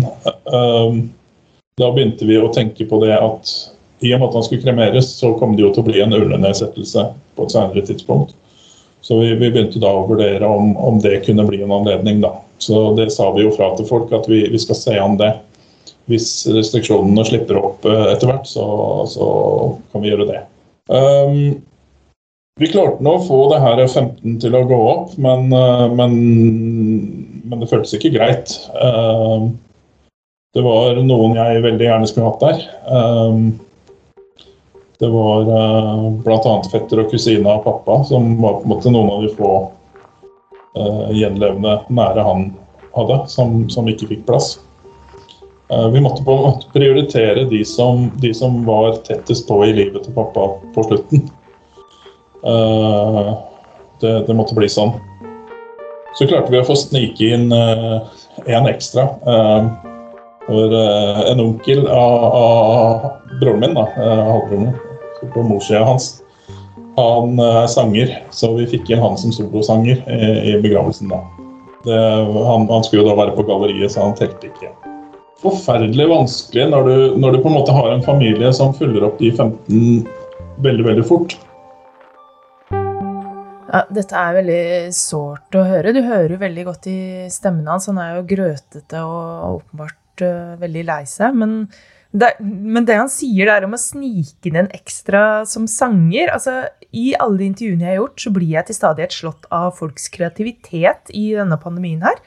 da 1.77 1.89
begynte 1.93 2.25
vi 2.25 2.39
å 2.41 2.49
tenke 2.49 2.87
på 2.89 2.97
det 3.03 3.13
at 3.13 3.51
i 4.01 4.13
og 4.15 4.23
med 4.23 4.31
at 4.31 4.37
han 4.39 4.45
skulle 4.47 4.63
kremeres, 4.63 5.11
så 5.19 5.35
kom 5.37 5.53
det 5.53 5.61
jo 5.61 5.69
til 5.75 5.83
å 5.83 5.89
bli 5.91 6.01
en 6.01 6.15
urnenedsettelse 6.17 7.03
på 7.37 7.45
et 7.45 7.53
senere 7.53 7.83
tidspunkt. 7.85 8.33
Så 9.05 9.19
vi, 9.19 9.35
vi 9.35 9.51
begynte 9.51 9.81
da 9.81 9.91
å 9.93 10.07
vurdere 10.09 10.47
om, 10.49 10.73
om, 10.77 10.97
det 11.01 11.23
kunne 11.27 11.45
bli 11.45 11.61
en 11.61 11.73
anledning, 11.73 12.21
da. 12.23 12.33
Så 12.61 12.93
det 12.93 13.09
sa 13.11 13.31
vi 13.33 13.45
jo 13.45 13.53
fra 13.55 13.71
til 13.77 13.87
folk, 13.89 14.11
at 14.13 14.27
vi, 14.29 14.43
vi 14.51 14.59
skal 14.61 14.77
se 14.77 14.97
an 15.01 15.17
det. 15.17 15.31
Hvis 16.09 16.27
restriksjonene 16.49 17.23
slipper 17.25 17.57
opp 17.57 17.85
eh, 17.89 18.05
etter 18.11 18.29
hvert, 18.29 18.45
så, 18.49 18.65
så, 19.09 19.27
kan 19.93 20.03
vi 20.03 20.11
gjøre 20.11 20.27
det. 20.29 20.43
Um, 20.91 21.61
vi 22.61 22.69
klarte 22.69 23.01
nå 23.01 23.15
å 23.17 23.25
få 23.25 23.39
det 23.53 23.61
her 23.63 23.81
15 23.87 24.37
til 24.43 24.57
å 24.57 24.65
gå 24.69 24.79
opp, 24.91 25.17
men, 25.21 25.49
eh, 25.55 25.87
men, 25.97 26.15
men 27.49 27.63
det 27.63 27.69
føltes 27.71 27.95
ikke 27.97 28.13
greit. 28.13 28.53
Um, 28.75 29.55
det 30.53 30.65
var 30.65 30.99
noen 31.01 31.37
jeg 31.39 31.65
veldig 31.65 31.87
gjerne 31.87 32.09
skulle 32.11 32.29
hatt 32.29 32.45
der. 32.45 32.63
Um, 32.91 33.53
det 35.01 35.09
var 35.09 35.47
uh, 35.49 36.09
bl.a. 36.21 36.57
fetter 36.69 37.01
og 37.01 37.09
kusine 37.09 37.49
av 37.49 37.63
pappa, 37.65 38.03
som 38.05 38.35
var 38.43 38.59
på 38.59 38.67
en 38.67 38.73
måte 38.75 38.93
noen 38.93 39.15
av 39.15 39.23
de 39.25 39.33
få 39.33 39.55
gjenlevende 40.71 41.81
nære 41.91 42.23
han 42.23 42.43
hadde, 42.95 43.17
som, 43.31 43.69
som 43.71 43.87
ikke 43.91 44.09
fikk 44.11 44.25
plass. 44.27 44.55
Uh, 45.71 45.87
vi 45.89 46.01
måtte 46.01 46.23
på 46.23 46.33
en 46.35 46.43
måte 46.49 46.71
prioritere 46.73 47.45
de 47.47 47.61
som, 47.65 48.09
de 48.19 48.33
som, 48.35 48.65
var 48.67 48.97
tettest 49.07 49.47
på 49.47 49.61
i 49.65 49.71
livet 49.75 50.03
til 50.03 50.15
pappa 50.15 50.49
på 50.75 50.83
slutten. 50.87 51.29
Uh, 52.43 53.37
det, 54.03 54.25
det, 54.27 54.35
måtte 54.35 54.57
bli 54.57 54.67
sånn. 54.71 54.91
Så 56.17 56.27
klarte 56.27 56.51
vi 56.51 56.59
å 56.59 56.67
få 56.67 56.75
snike 56.75 57.31
inn 57.37 57.53
én 57.53 58.67
ekstra. 58.67 59.05
for 60.43 60.73
en 61.31 61.39
onkel 61.39 61.85
av, 61.87 62.23
av 62.35 63.05
broren 63.39 63.61
min, 63.61 63.77
da, 63.77 63.85
halvbroren 63.95 64.73
på 65.31 65.43
morssida 65.45 65.85
hans, 65.87 66.20
han 66.97 67.39
er 67.39 67.67
sanger, 67.71 68.15
så 68.35 68.51
vi 68.57 68.67
fikk 68.69 68.89
inn 68.91 69.01
han 69.03 69.17
som 69.19 69.33
solosanger 69.35 70.01
i, 70.11 70.31
i 70.51 70.55
begravelsen 70.63 71.11
da. 71.11 71.21
Det, 71.85 71.97
han, 71.97 72.67
han, 72.69 72.83
skulle 72.85 73.01
jo 73.01 73.09
da 73.09 73.17
være 73.17 73.35
på 73.37 73.45
galleriet, 73.47 73.93
så 73.93 74.05
han 74.05 74.17
telte 74.17 74.51
ikke. 74.51 74.73
Forferdelig 75.41 76.05
vanskelig 76.11 76.67
når 76.69 76.89
du, 76.89 76.97
når 77.21 77.33
du 77.33 77.39
på 77.41 77.49
en 77.49 77.55
måte 77.57 77.73
har 77.73 77.89
en 77.89 78.03
familie 78.05 78.51
som 78.53 78.75
følger 78.77 79.07
opp 79.07 79.17
de 79.21 79.31
15 79.31 80.03
veldig, 80.61 80.85
veldig 80.91 81.05
fort. 81.07 81.37
Ja, 83.71 83.85
dette 83.87 84.19
er 84.19 84.35
veldig 84.35 84.61
sårt 84.93 85.55
å 85.55 85.63
høre. 85.63 85.95
Du 85.95 86.03
hører 86.03 86.35
jo 86.35 86.41
veldig 86.43 86.67
godt 86.67 86.91
i 86.91 86.99
stemmen 87.31 87.71
hans. 87.71 87.87
Han 87.89 88.01
er 88.03 88.17
jo 88.17 88.27
grøtete 88.29 89.01
og 89.07 89.61
åpenbart 89.61 90.25
uh, 90.27 90.53
veldig 90.61 90.85
lei 90.91 91.01
seg. 91.09 91.39
Men 91.39 91.57
men 92.11 92.83
det 92.83 92.97
han 92.99 93.09
sier 93.11 93.47
der 93.47 93.63
om 93.63 93.75
å 93.75 93.79
snike 93.79 94.49
inn 94.49 94.59
en 94.59 94.73
ekstra 94.75 95.45
som 95.47 95.63
sanger 95.71 96.33
altså 96.33 96.57
I 96.91 97.13
alle 97.23 97.39
de 97.39 97.47
intervjuene 97.47 97.85
jeg 97.85 97.93
har 97.93 98.01
gjort, 98.01 98.19
så 98.19 98.33
blir 98.35 98.49
jeg 98.51 98.67
til 98.67 98.77
stadighet 98.77 99.15
slått 99.15 99.47
av 99.55 99.71
folks 99.77 100.09
kreativitet 100.11 101.13
i 101.15 101.29
denne 101.37 101.57
pandemien 101.61 102.03
her. 102.03 102.19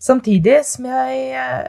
Samtidig 0.00 0.62
som 0.64 0.86
jeg 0.88 1.18
eh, 1.36 1.68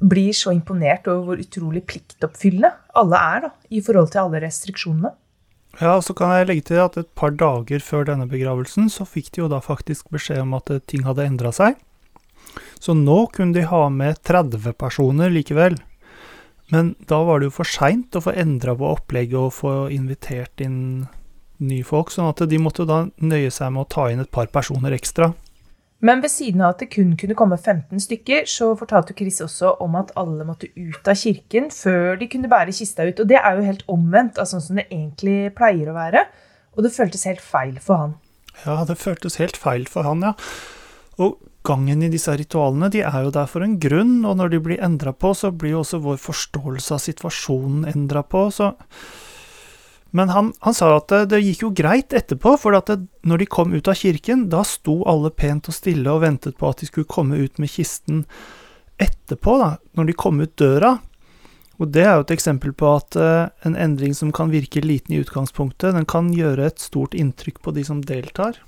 blir 0.00 0.32
så 0.36 0.54
imponert 0.54 1.08
over 1.10 1.28
hvor 1.28 1.42
utrolig 1.42 1.84
pliktoppfyllende 1.90 2.72
alle 2.96 3.20
er 3.34 3.44
da, 3.46 3.52
i 3.68 3.82
forhold 3.84 4.12
til 4.14 4.24
alle 4.24 4.40
restriksjonene. 4.46 5.12
Ja, 5.80 5.96
og 5.96 6.04
så 6.06 6.14
kan 6.14 6.30
jeg 6.30 6.46
legge 6.48 6.68
til 6.70 6.78
at 6.84 6.96
et 7.00 7.10
par 7.18 7.34
dager 7.34 7.82
før 7.82 8.06
denne 8.06 8.28
begravelsen, 8.30 8.86
så 8.92 9.06
fikk 9.08 9.32
de 9.34 9.42
jo 9.42 9.50
da 9.50 9.58
faktisk 9.64 10.12
beskjed 10.14 10.44
om 10.44 10.54
at 10.56 10.70
ting 10.90 11.02
hadde 11.06 11.26
endra 11.26 11.50
seg. 11.54 11.80
Så 12.78 12.94
nå 12.94 13.24
kunne 13.34 13.56
de 13.56 13.64
ha 13.66 13.88
med 13.90 14.20
30 14.22 14.76
personer 14.78 15.32
likevel. 15.34 15.76
Men 16.72 16.94
da 17.10 17.20
var 17.26 17.40
det 17.40 17.50
jo 17.50 17.58
for 17.58 17.68
seint 17.68 18.14
å 18.16 18.22
få 18.24 18.36
endra 18.38 18.76
på 18.78 18.92
opplegget 18.94 19.40
og 19.40 19.54
få 19.56 19.74
invitert 19.92 20.62
inn 20.64 21.08
nye 21.62 21.84
folk, 21.86 22.10
sånn 22.10 22.30
at 22.32 22.42
de 22.50 22.58
måtte 22.60 22.86
da 22.88 23.04
nøye 23.22 23.50
seg 23.54 23.72
med 23.74 23.84
å 23.84 23.90
ta 23.94 24.08
inn 24.10 24.22
et 24.22 24.32
par 24.34 24.50
personer 24.52 24.94
ekstra. 24.96 25.32
Men 26.04 26.20
ved 26.20 26.32
siden 26.34 26.60
av 26.60 26.74
at 26.74 26.82
det 26.82 26.90
kun 26.92 27.14
kunne 27.16 27.36
komme 27.38 27.56
15 27.56 28.02
stykker, 28.04 28.48
så 28.50 28.72
fortalte 28.76 29.14
Chris 29.16 29.40
også 29.40 29.76
om 29.80 29.94
at 29.96 30.12
alle 30.20 30.44
måtte 30.44 30.68
ut 30.76 31.08
av 31.08 31.16
kirken 31.16 31.70
før 31.72 32.18
de 32.20 32.28
kunne 32.28 32.50
bære 32.52 32.74
kista 32.76 33.06
ut. 33.08 33.22
Og 33.22 33.30
det 33.30 33.38
er 33.40 33.56
jo 33.56 33.64
helt 33.64 33.86
omvendt 33.88 34.40
av 34.42 34.50
sånn 34.50 34.64
som 34.64 34.80
det 34.80 34.84
egentlig 34.90 35.54
pleier 35.56 35.88
å 35.88 35.96
være. 35.96 36.26
Og 36.76 36.84
det 36.84 36.92
føltes 36.92 37.24
helt 37.30 37.40
feil 37.40 37.78
for 37.80 38.02
han. 38.02 38.14
Ja, 38.66 38.82
det 38.84 38.98
føltes 39.00 39.38
helt 39.40 39.56
feil 39.56 39.88
for 39.90 40.04
han, 40.04 40.26
ja. 40.26 40.34
Og 41.24 41.38
gangen 41.64 42.02
i 42.04 42.10
disse 42.12 42.34
ritualene 42.36 42.90
de 42.92 43.00
er 43.06 43.24
jo 43.24 43.32
der 43.32 43.48
for 43.48 43.64
en 43.64 43.78
grunn, 43.80 44.18
og 44.28 44.36
når 44.36 44.52
de 44.52 44.64
blir 44.66 44.82
endra 44.84 45.14
på, 45.16 45.32
så 45.32 45.54
blir 45.54 45.78
jo 45.78 45.84
også 45.86 46.02
vår 46.04 46.20
forståelse 46.20 46.98
av 46.98 47.06
situasjonen 47.06 47.86
endra 47.94 48.26
på. 48.26 48.50
så... 48.52 48.74
Men 50.14 50.30
han, 50.30 50.52
han, 50.60 50.74
sa 50.74 50.92
at 50.94 51.08
det, 51.10 51.24
det, 51.32 51.40
gikk 51.42 51.64
jo 51.64 51.72
greit 51.74 52.14
etterpå, 52.14 52.52
for 52.62 52.76
at 52.78 52.86
det, 52.86 53.00
når 53.26 53.40
de 53.42 53.48
kom 53.50 53.72
ut 53.74 53.88
av 53.90 53.96
kirken, 53.98 54.44
da 54.52 54.60
sto 54.62 55.00
alle 55.10 55.32
pent 55.34 55.66
og 55.66 55.74
stille 55.74 56.06
og 56.12 56.22
ventet 56.22 56.54
på 56.60 56.68
at 56.70 56.78
de 56.78 56.86
skulle 56.86 57.10
komme 57.10 57.40
ut 57.40 57.58
med 57.58 57.72
kisten 57.72 58.20
etterpå, 59.02 59.56
da, 59.58 59.72
når 59.98 60.06
de 60.12 60.14
kom 60.22 60.38
ut 60.38 60.54
døra. 60.60 60.92
Og 61.82 61.90
det 61.90 62.04
er 62.06 62.14
jo 62.14 62.28
et 62.28 62.34
eksempel 62.36 62.70
på 62.78 62.92
at 62.94 63.18
uh, 63.18 63.50
en 63.66 63.74
endring 63.74 64.14
som 64.14 64.30
kan 64.30 64.54
virke 64.54 64.84
liten 64.84 65.16
i 65.16 65.18
utgangspunktet, 65.24 65.96
den 65.98 66.06
kan 66.06 66.30
gjøre 66.30 66.70
et 66.70 66.78
stort 66.78 67.18
inntrykk 67.18 67.58
på 67.66 67.74
de 67.74 67.82
som 67.90 68.04
deltar. 68.06 68.62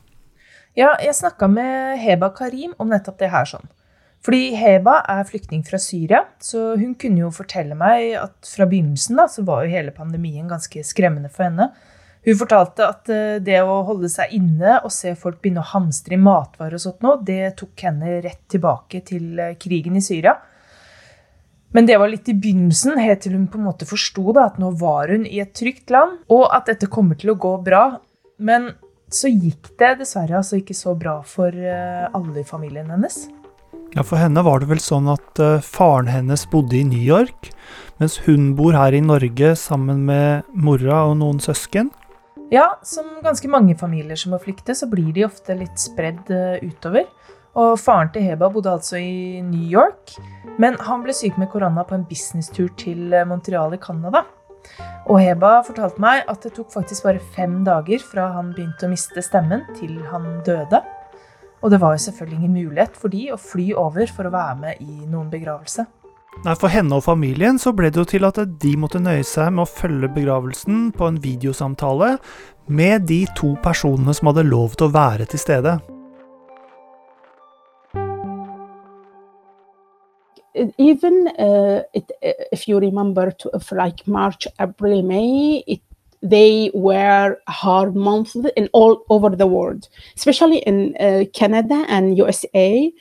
Ja, 0.74 0.96
jeg 0.98 1.14
snakka 1.14 1.46
med 1.46 2.02
Heba 2.02 2.32
Karim 2.34 2.74
om 2.82 2.90
nettopp 2.90 3.22
det 3.22 3.30
her 3.30 3.46
sånn. 3.46 3.70
Fordi 4.26 4.56
Heba 4.58 5.00
er 5.06 5.26
flyktning 5.28 5.60
fra 5.62 5.78
Syria, 5.78 6.24
så 6.42 6.72
hun 6.74 6.96
kunne 6.98 7.22
jo 7.22 7.34
fortelle 7.34 7.76
meg 7.78 8.16
at 8.18 8.48
fra 8.50 8.66
begynnelsen 8.66 9.20
da, 9.20 9.28
så 9.30 9.44
var 9.46 9.62
jo 9.62 9.76
hele 9.76 9.94
pandemien 9.94 10.48
ganske 10.50 10.82
skremmende 10.82 11.30
for 11.30 11.46
henne. 11.46 11.68
Hun 12.26 12.38
fortalte 12.40 12.82
at 12.82 13.10
eh, 13.14 13.36
det 13.38 13.60
å 13.62 13.84
holde 13.86 14.10
seg 14.10 14.32
inne 14.34 14.80
og 14.80 14.90
se 14.90 15.12
folk 15.14 15.38
begynne 15.38 15.62
å 15.62 15.70
hamstre 15.70 16.16
i 16.16 16.18
matvarer 16.18 16.74
og 16.74 16.82
sånt 16.82 17.06
nå, 17.06 17.12
det 17.22 17.54
tok 17.60 17.86
henne 17.86 18.16
rett 18.24 18.42
tilbake 18.50 19.04
til 19.06 19.38
eh, 19.38 19.54
krigen 19.62 20.00
i 20.00 20.02
Syria. 20.02 20.34
Men 21.76 21.86
det 21.86 22.00
var 22.02 22.10
litt 22.10 22.26
i 22.26 22.34
begynnelsen, 22.34 22.98
helt 22.98 23.22
til 23.22 23.36
hun 23.36 23.46
på 23.52 23.60
en 23.60 23.68
måte 23.68 23.86
forsto 23.86 24.34
at 24.42 24.58
nå 24.58 24.72
var 24.80 25.12
hun 25.14 25.26
i 25.28 25.38
et 25.44 25.54
trygt 25.54 25.94
land, 25.94 26.18
og 26.32 26.48
at 26.50 26.66
dette 26.72 26.90
kommer 26.90 27.18
til 27.20 27.30
å 27.30 27.38
gå 27.38 27.52
bra. 27.62 27.84
Men 28.42 28.72
så 29.12 29.30
gikk 29.30 29.70
det 29.78 30.00
dessverre 30.00 30.40
altså 30.40 30.58
ikke 30.58 30.74
så 30.74 30.96
bra 30.98 31.20
for 31.22 31.54
eh, 31.54 32.06
alle 32.10 32.42
i 32.42 32.48
familien 32.48 32.90
hennes. 32.90 33.28
Ja, 33.96 34.02
For 34.04 34.20
henne 34.20 34.42
var 34.44 34.60
det 34.60 34.66
vel 34.68 34.80
sånn 34.82 35.06
at 35.08 35.40
uh, 35.40 35.62
faren 35.64 36.10
hennes 36.12 36.42
bodde 36.52 36.76
i 36.76 36.84
New 36.84 37.00
York, 37.00 37.48
mens 37.96 38.18
hun 38.26 38.50
bor 38.58 38.76
her 38.76 38.92
i 38.92 39.00
Norge 39.00 39.54
sammen 39.56 40.02
med 40.04 40.44
mora 40.52 41.06
og 41.08 41.14
noen 41.22 41.38
søsken? 41.40 41.88
Ja, 42.52 42.74
som 42.84 43.08
ganske 43.24 43.48
mange 43.48 43.72
familier 43.80 44.20
som 44.20 44.34
må 44.34 44.40
flykte, 44.42 44.76
så 44.76 44.84
blir 44.90 45.08
de 45.16 45.24
ofte 45.24 45.56
litt 45.56 45.80
spredd 45.80 46.28
uh, 46.28 46.60
utover. 46.60 47.08
Og 47.56 47.78
faren 47.80 48.12
til 48.12 48.26
Heba 48.28 48.50
bodde 48.52 48.74
altså 48.76 49.00
i 49.00 49.40
New 49.40 49.64
York, 49.64 50.12
men 50.60 50.76
han 50.84 51.00
ble 51.06 51.16
syk 51.16 51.40
med 51.40 51.48
korona 51.54 51.86
på 51.88 51.96
en 51.96 52.04
businesstur 52.04 52.68
til 52.76 53.14
eh, 53.16 53.24
Montreal 53.24 53.72
i 53.72 53.80
Canada. 53.80 54.26
Og 55.08 55.22
Heba 55.22 55.62
fortalte 55.64 56.04
meg 56.04 56.28
at 56.28 56.44
det 56.44 56.52
tok 56.58 56.68
faktisk 56.74 57.08
bare 57.08 57.24
fem 57.32 57.62
dager 57.64 58.04
fra 58.04 58.28
han 58.34 58.52
begynte 58.52 58.84
å 58.84 58.92
miste 58.92 59.24
stemmen, 59.24 59.64
til 59.80 59.96
han 60.12 60.42
døde. 60.44 60.82
Og 61.64 61.72
det 61.72 61.80
var 61.82 61.94
jo 61.96 62.04
selvfølgelig 62.04 62.38
ingen 62.38 62.56
mulighet 62.66 62.98
for 63.00 63.12
de 63.12 63.30
å 63.32 63.38
fly 63.40 63.70
over 63.78 64.10
for 64.12 64.28
å 64.28 64.34
være 64.34 64.58
med 64.60 64.82
i 64.84 65.06
noen 65.06 65.30
begravelse. 65.32 65.86
Nei, 66.44 66.54
For 66.60 66.68
henne 66.68 66.98
og 66.98 67.06
familien 67.06 67.56
så 67.58 67.72
ble 67.72 67.88
det 67.88 68.02
jo 68.02 68.08
til 68.10 68.28
at 68.28 68.42
de 68.60 68.76
måtte 68.76 69.00
nøye 69.00 69.24
seg 69.24 69.54
med 69.56 69.64
å 69.64 69.72
følge 69.72 70.12
begravelsen 70.12 70.90
på 70.92 71.08
en 71.08 71.20
videosamtale 71.22 72.16
med 72.68 73.08
de 73.08 73.22
to 73.38 73.54
personene 73.64 74.12
som 74.14 74.28
hadde 74.32 74.48
lov 74.50 74.76
til 74.76 74.90
å 74.90 74.94
være 74.96 75.28
til 75.32 75.40
stede. 75.40 75.78
even 80.78 81.28
uh, 81.38 81.82
it, 81.92 82.10
if 82.52 82.68
you 82.68 82.78
remember 82.78 83.30
to, 83.30 83.50
like 83.72 84.06
march 84.06 84.46
april 84.58 85.02
may 85.02 85.62
it 85.66 85.82
they 86.22 86.70
were 86.74 87.36
hard 87.48 87.94
months 87.94 88.36
in 88.56 88.68
all 88.72 89.04
over 89.10 89.30
the 89.30 89.46
world 89.46 89.88
especially 90.16 90.58
in 90.58 90.96
uh, 91.00 91.24
canada 91.32 91.84
and 91.88 92.16
usa 92.16 92.92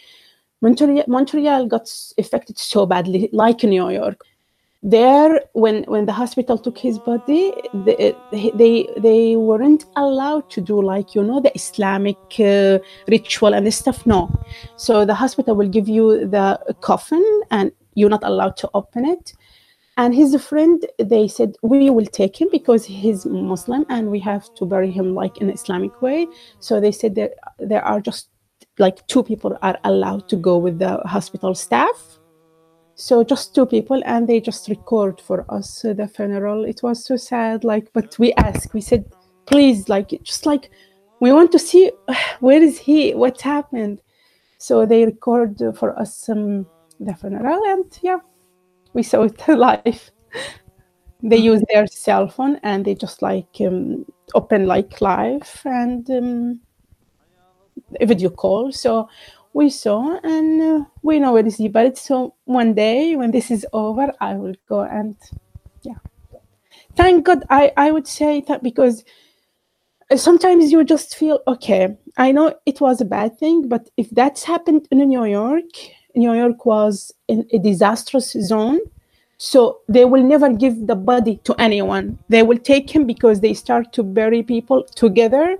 montreal, 0.62 1.04
montreal 1.08 1.68
got 1.68 1.90
affected 2.18 2.58
so 2.58 2.86
badly 2.86 3.30
like 3.32 3.64
new 3.64 3.90
york. 3.90 4.22
There 4.84 5.42
when 5.54 5.84
when 5.94 6.06
the 6.06 6.14
hospital 6.14 6.58
took 6.60 6.78
his 6.78 7.00
body 7.00 7.52
they 7.74 8.14
they, 8.32 8.88
they 8.98 9.36
weren't 9.36 9.86
allowed 9.96 10.46
to 10.52 10.62
do 10.62 10.80
like 10.80 11.16
you 11.16 11.24
know 11.24 11.40
the 11.40 11.52
islamic 11.56 12.18
uh, 12.40 12.78
ritual 13.08 13.56
and 13.56 13.74
stuff 13.74 14.06
no. 14.06 14.22
So 14.76 15.04
the 15.04 15.16
hospital 15.16 15.56
will 15.56 15.70
give 15.70 15.88
you 15.90 16.28
the 16.28 16.60
coffin 16.82 17.26
and 17.50 17.72
you're 17.96 18.12
not 18.12 18.24
allowed 18.24 18.58
to 18.58 18.70
open 18.76 19.06
it 19.06 19.34
and 19.98 20.14
his 20.14 20.36
friend 20.44 20.86
they 21.00 21.28
said 21.28 21.56
we 21.62 21.90
will 21.90 22.06
take 22.06 22.40
him 22.40 22.50
because 22.52 22.86
he's 22.86 23.26
muslim 23.26 23.86
and 23.90 24.12
we 24.12 24.20
have 24.20 24.54
to 24.56 24.66
bury 24.66 24.92
him 24.92 25.14
like 25.14 25.38
in 25.38 25.50
islamic 25.50 26.02
way. 26.02 26.28
So 26.60 26.80
they 26.80 26.92
said 26.92 27.16
that 27.16 27.32
there 27.60 27.84
are 27.84 28.02
just 28.02 28.30
like 28.78 29.06
two 29.08 29.24
people 29.24 29.58
are 29.62 29.78
allowed 29.86 30.28
to 30.30 30.36
go 30.36 30.58
with 30.58 30.80
the 30.80 30.98
hospital 31.06 31.56
staff. 31.56 32.20
So 32.96 33.24
just 33.24 33.56
two 33.56 33.66
people 33.66 34.02
and 34.06 34.28
they 34.28 34.40
just 34.42 34.68
record 34.68 35.22
for 35.22 35.46
us 35.50 35.82
the 35.82 36.10
funeral. 36.14 36.66
It 36.66 36.84
was 36.84 37.06
so 37.06 37.16
sad 37.16 37.64
like 37.64 37.92
but 37.94 38.20
we 38.20 38.34
asked 38.34 38.74
we 38.74 38.82
said 38.82 39.06
please 39.46 39.88
like 39.88 40.10
just 40.24 40.46
like 40.46 40.70
we 41.22 41.32
want 41.32 41.52
to 41.54 41.60
see 41.60 41.92
where 42.42 42.62
is 42.62 42.78
he? 42.78 43.14
What 43.14 43.40
happened? 43.40 44.02
So 44.58 44.86
they 44.86 45.06
record 45.06 45.62
for 45.78 45.98
us 45.98 46.28
um, 46.28 46.66
the 47.00 47.14
funeral 47.14 47.62
and 47.66 48.00
yeah 48.02 48.20
we 48.96 49.04
saw 49.04 49.24
it 49.24 49.48
live. 49.48 50.12
They 51.22 51.38
use 51.38 51.62
their 51.72 51.86
cell 51.88 52.28
phone 52.28 52.60
and 52.64 52.84
they 52.86 52.96
just 52.96 53.22
like 53.22 53.48
um, 53.62 54.06
open 54.34 54.66
like 54.66 55.02
live 55.02 55.62
and 55.66 56.10
um, 56.10 56.60
video 58.02 58.30
call. 58.30 58.72
So 58.72 59.08
we 59.56 59.70
saw 59.70 60.20
and 60.22 60.62
uh, 60.62 60.86
we 61.02 61.18
know 61.18 61.32
where 61.32 61.46
is 61.48 61.62
but 61.72 61.98
so 61.98 62.36
one 62.44 62.74
day 62.74 63.16
when 63.16 63.32
this 63.32 63.50
is 63.50 63.66
over 63.72 64.12
i 64.20 64.36
will 64.36 64.54
go 64.68 64.82
and 64.82 65.16
yeah. 65.82 65.96
Thank 66.98 67.26
god 67.26 67.46
i 67.50 67.72
i 67.78 67.90
would 67.90 68.06
say 68.06 68.42
that 68.50 68.62
because 68.62 69.06
sometimes 70.16 70.74
you 70.74 70.84
just 70.84 71.16
feel 71.16 71.40
okay 71.48 71.98
i 72.18 72.34
know 72.34 72.54
it 72.66 72.82
was 72.82 73.00
a 73.00 73.06
bad 73.06 73.40
thing 73.40 73.70
but 73.70 73.90
if 73.96 74.10
that's 74.10 74.44
happened 74.44 74.88
in 74.92 74.98
new 75.08 75.24
york 75.24 75.72
new 76.16 76.34
york 76.34 76.66
was 76.66 77.14
in 77.28 77.48
a 77.54 77.60
disastrous 77.60 78.32
zone. 78.32 78.80
So 79.38 79.80
they 79.90 80.06
will 80.06 80.24
never 80.24 80.52
give 80.54 80.88
the 80.88 80.96
body 80.96 81.42
to 81.44 81.54
anyone. 81.60 82.18
They 82.30 82.42
will 82.42 82.58
take 82.58 82.90
him 82.90 83.06
because 83.06 83.42
they 83.42 83.54
start 83.54 83.92
to 83.94 84.04
bury 84.04 84.42
people 84.44 84.86
together. 84.96 85.58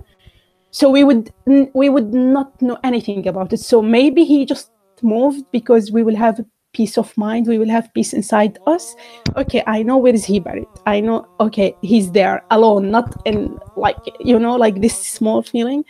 So 0.70 0.90
we 0.90 1.04
would 1.04 1.30
we 1.74 1.88
would 1.88 2.12
not 2.14 2.60
know 2.62 2.78
anything 2.84 3.26
about 3.28 3.52
it. 3.52 3.60
So 3.60 3.82
maybe 3.82 4.24
he 4.24 4.46
just 4.46 4.70
moved 5.02 5.44
because 5.52 5.92
we 5.92 6.02
will 6.02 6.16
have 6.16 6.40
peace 6.72 6.98
of 6.98 7.16
mind. 7.16 7.46
We 7.46 7.58
will 7.58 7.68
have 7.68 7.92
peace 7.94 8.12
inside 8.12 8.58
us. 8.66 8.94
Okay 9.36 9.62
i 9.66 9.82
know 9.82 9.96
where 9.98 10.14
is 10.14 10.24
he 10.24 10.40
buried. 10.40 10.68
I 10.86 11.00
know 11.00 11.26
okay 11.40 11.76
he's 11.82 12.12
there 12.12 12.44
alone 12.50 12.90
not 12.90 13.14
in 13.24 13.58
like 13.76 13.96
you 14.20 14.38
know 14.38 14.56
like 14.56 14.80
this 14.80 14.96
small 14.98 15.42
feeling. 15.42 15.84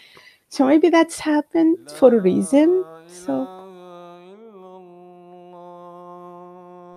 So 0.48 0.66
maybe 0.66 0.88
that's 0.90 1.18
happened 1.20 1.78
for 1.94 2.14
a 2.14 2.20
reason. 2.20 2.84
So 3.06 3.48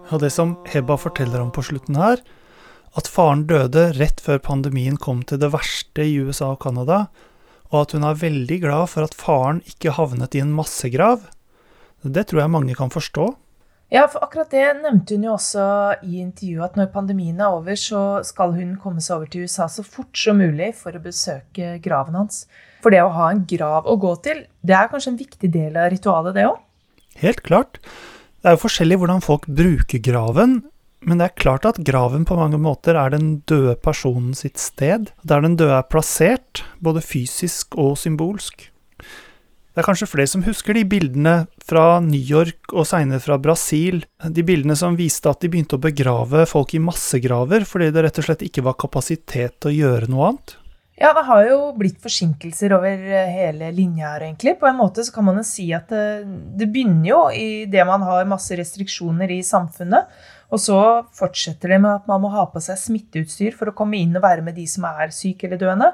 Og 0.10 0.22
det 0.24 0.32
som 0.34 0.58
Heba 0.70 0.98
forteller 0.98 1.42
om 1.44 1.52
på 1.54 1.64
slutten 1.66 1.98
her, 2.00 2.22
at 2.98 3.10
faren 3.10 3.46
døde 3.50 3.92
rett 4.00 4.22
før 4.24 4.40
pandemien 4.42 4.98
kom 4.98 5.22
til 5.28 5.42
det 5.42 5.52
verste 5.54 6.06
i 6.06 6.16
USA 6.18 6.56
og 6.56 6.64
Canada, 6.64 7.04
og 7.70 7.84
at 7.84 7.94
hun 7.94 8.08
er 8.08 8.18
veldig 8.18 8.58
glad 8.64 8.90
for 8.90 9.06
at 9.06 9.18
faren 9.18 9.62
ikke 9.70 9.94
havnet 10.00 10.34
i 10.34 10.42
en 10.42 10.56
massegrav, 10.56 11.28
det 12.02 12.30
tror 12.30 12.46
jeg 12.46 12.54
mange 12.54 12.76
kan 12.78 12.90
forstå. 12.90 13.28
Ja, 13.90 14.04
for 14.06 14.22
akkurat 14.22 14.52
det 14.54 14.66
nevnte 14.84 15.16
hun 15.18 15.26
jo 15.26 15.32
også 15.34 15.64
i 16.06 16.20
intervjuet, 16.22 16.68
at 16.68 16.76
når 16.78 16.92
pandemien 16.94 17.40
er 17.42 17.56
over, 17.58 17.74
så 17.74 18.22
skal 18.26 18.54
hun 18.54 18.76
komme 18.82 19.02
seg 19.02 19.16
over 19.18 19.32
til 19.34 19.48
USA 19.48 19.66
så 19.70 19.86
fort 19.86 20.14
som 20.18 20.38
mulig 20.38 20.76
for 20.78 20.94
å 20.94 21.02
besøke 21.02 21.72
graven 21.82 22.20
hans. 22.20 22.44
For 22.84 22.94
det 22.94 23.02
å 23.02 23.10
ha 23.16 23.32
en 23.34 23.42
grav 23.50 23.90
å 23.90 23.98
gå 24.00 24.14
til, 24.26 24.44
det 24.62 24.78
er 24.78 24.92
kanskje 24.92 25.16
en 25.16 25.20
viktig 25.20 25.50
del 25.56 25.80
av 25.82 25.90
ritualet, 25.94 26.38
det 26.38 26.46
òg? 26.52 26.62
Helt 27.20 27.42
klart. 27.44 27.82
Det 28.40 28.48
er 28.48 28.56
jo 28.56 28.62
forskjellig 28.62 28.98
hvordan 29.02 29.24
folk 29.24 29.48
bruker 29.52 30.00
graven, 30.00 30.62
men 31.04 31.20
det 31.20 31.26
er 31.28 31.40
klart 31.40 31.66
at 31.68 31.80
graven 31.84 32.26
på 32.28 32.38
mange 32.40 32.60
måter 32.60 32.96
er 33.00 33.12
den 33.12 33.42
døde 33.48 33.76
personen 33.84 34.32
sitt 34.36 34.60
sted, 34.60 35.12
der 35.28 35.44
den 35.44 35.58
døde 35.60 35.76
er 35.76 35.88
plassert, 35.92 36.64
både 36.80 37.04
fysisk 37.04 37.76
og 37.80 37.98
symbolsk. 38.00 38.70
Det 39.70 39.84
er 39.84 39.86
kanskje 39.86 40.10
flere 40.12 40.32
som 40.32 40.44
husker 40.44 40.76
de 40.76 40.86
bildene 40.88 41.34
fra 41.64 42.00
New 42.04 42.20
York 42.20 42.74
og 42.74 42.88
seinere 42.88 43.22
fra 43.24 43.38
Brasil, 43.40 44.02
de 44.24 44.44
bildene 44.44 44.76
som 44.80 44.98
viste 45.00 45.30
at 45.32 45.44
de 45.44 45.52
begynte 45.52 45.78
å 45.78 45.84
begrave 45.84 46.48
folk 46.50 46.74
i 46.76 46.82
massegraver 46.84 47.68
fordi 47.68 47.92
det 47.96 48.04
rett 48.08 48.24
og 48.24 48.28
slett 48.28 48.48
ikke 48.48 48.66
var 48.66 48.80
kapasitet 48.80 49.60
til 49.60 49.72
å 49.72 49.78
gjøre 49.78 50.12
noe 50.12 50.32
annet. 50.32 50.56
Ja, 51.00 51.14
det 51.16 51.22
har 51.30 51.46
jo 51.48 51.60
blitt 51.80 52.02
forsinkelser 52.04 52.74
over 52.76 53.04
hele 53.32 53.70
linja 53.72 54.10
her, 54.12 54.26
egentlig. 54.26 54.58
På 54.60 54.68
en 54.68 54.76
måte 54.82 55.06
så 55.08 55.14
kan 55.16 55.30
man 55.30 55.40
jo 55.40 55.46
si 55.48 55.70
at 55.76 55.88
det, 55.94 56.26
det 56.60 56.68
begynner 56.74 57.08
jo 57.08 57.20
i 57.32 57.64
det 57.72 57.86
man 57.88 58.04
har 58.04 58.28
masse 58.28 58.58
restriksjoner 58.60 59.32
i 59.32 59.40
samfunnet. 59.48 60.10
Og 60.52 60.60
så 60.60 60.80
fortsetter 61.16 61.72
det 61.72 61.80
med 61.86 62.02
at 62.02 62.10
man 62.10 62.20
må 62.26 62.34
ha 62.34 62.44
på 62.52 62.60
seg 62.64 62.82
smitteutstyr 62.82 63.56
for 63.56 63.72
å 63.72 63.76
komme 63.78 64.02
inn 64.02 64.18
og 64.18 64.26
være 64.26 64.44
med 64.44 64.58
de 64.60 64.66
som 64.68 64.88
er 64.90 65.14
syke 65.16 65.48
eller 65.48 65.62
døende. 65.62 65.94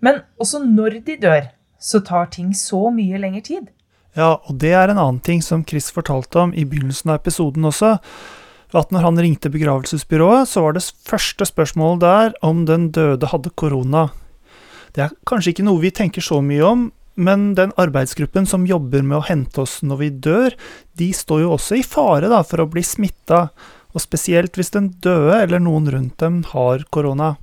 Men 0.00 0.22
også 0.40 0.62
når 0.64 1.02
de 1.04 1.18
dør, 1.20 1.50
så 1.78 2.00
tar 2.00 2.30
ting 2.32 2.54
så 2.56 2.88
mye 2.94 3.20
lengre 3.20 3.44
tid. 3.44 3.66
Ja, 4.16 4.38
og 4.38 4.56
det 4.62 4.72
er 4.74 4.88
en 4.88 4.98
annen 4.98 5.20
ting 5.22 5.42
som 5.44 5.60
Chris 5.66 5.90
fortalte 5.94 6.40
om 6.40 6.54
i 6.56 6.64
begynnelsen 6.64 7.12
av 7.12 7.20
episoden 7.20 7.68
også. 7.68 7.98
At 8.76 8.90
når 8.92 9.04
han 9.04 9.20
ringte 9.20 9.52
begravelsesbyrået, 9.52 10.48
så 10.48 10.64
var 10.64 10.76
det 10.76 10.84
første 10.84 11.46
spørsmålet 11.48 12.00
der 12.04 12.34
om 12.44 12.64
den 12.68 12.88
døde 12.96 13.30
hadde 13.30 13.52
korona. 13.56 14.08
Det 14.98 15.04
er 15.04 15.12
kanskje 15.30 15.52
ikke 15.52 15.62
noe 15.62 15.78
vi 15.78 15.92
tenker 15.94 16.24
så 16.24 16.40
mye 16.42 16.62
om, 16.66 16.80
men 17.22 17.52
den 17.54 17.70
arbeidsgruppen 17.78 18.48
som 18.50 18.64
jobber 18.66 19.04
med 19.06 19.20
å 19.20 19.26
hente 19.28 19.60
oss 19.62 19.76
når 19.86 19.98
vi 20.00 20.08
dør, 20.26 20.54
de 20.98 21.12
står 21.14 21.44
jo 21.44 21.52
også 21.54 21.76
i 21.78 21.84
fare 21.86 22.26
da, 22.26 22.40
for 22.42 22.64
å 22.64 22.66
bli 22.70 22.82
smitta 22.82 23.44
og 23.94 24.02
spesielt 24.02 24.58
hvis 24.58 24.72
den 24.74 24.88
døde 25.04 25.36
eller 25.44 25.62
noen 25.62 25.86
rundt 25.94 26.16
dem 26.18 26.40
har 26.50 26.82
korona. 26.90 27.36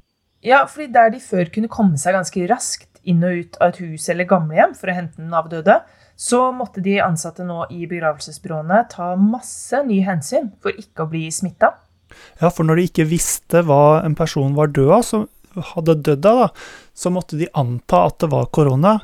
Ja, 0.44 0.66
fordi 0.68 0.90
der 0.98 1.14
de 1.14 1.22
før 1.24 1.48
kunne 1.54 1.72
komme 1.72 1.96
seg 2.02 2.18
ganske 2.18 2.44
raskt 2.52 3.00
inn 3.08 3.24
og 3.24 3.40
ut 3.40 3.56
av 3.62 3.72
et 3.72 3.80
hus 3.86 4.10
eller 4.12 4.28
gamlehjem 4.28 4.76
for 4.76 4.92
å 4.92 4.98
hente 4.98 5.24
den 5.24 5.32
avdøde, 5.40 5.78
så 6.20 6.50
måtte 6.56 6.84
de 6.84 6.98
ansatte 7.04 7.48
nå 7.48 7.70
i 7.72 7.88
begravelsesbyråene 7.88 8.84
ta 8.92 9.14
masse 9.20 9.80
nye 9.88 10.04
hensyn 10.04 10.52
for 10.60 10.76
ikke 10.76 11.08
å 11.08 11.12
bli 11.16 11.30
smitta. 11.32 11.72
Ja, 12.42 12.52
for 12.52 12.68
når 12.68 12.80
de 12.82 12.90
ikke 12.90 13.08
visste 13.10 13.64
hva 13.64 14.02
en 14.04 14.16
person 14.20 14.56
var 14.60 14.76
død 14.76 14.92
av, 15.00 15.08
så 15.08 15.24
hadde 15.72 15.98
dødd 16.06 16.28
av, 16.30 16.40
da, 16.42 16.48
så 16.96 17.12
måtte 17.14 17.40
de 17.40 17.50
anta 17.54 18.06
at 18.10 18.20
det 18.24 18.30
var 18.32 18.50
korona. 18.56 18.96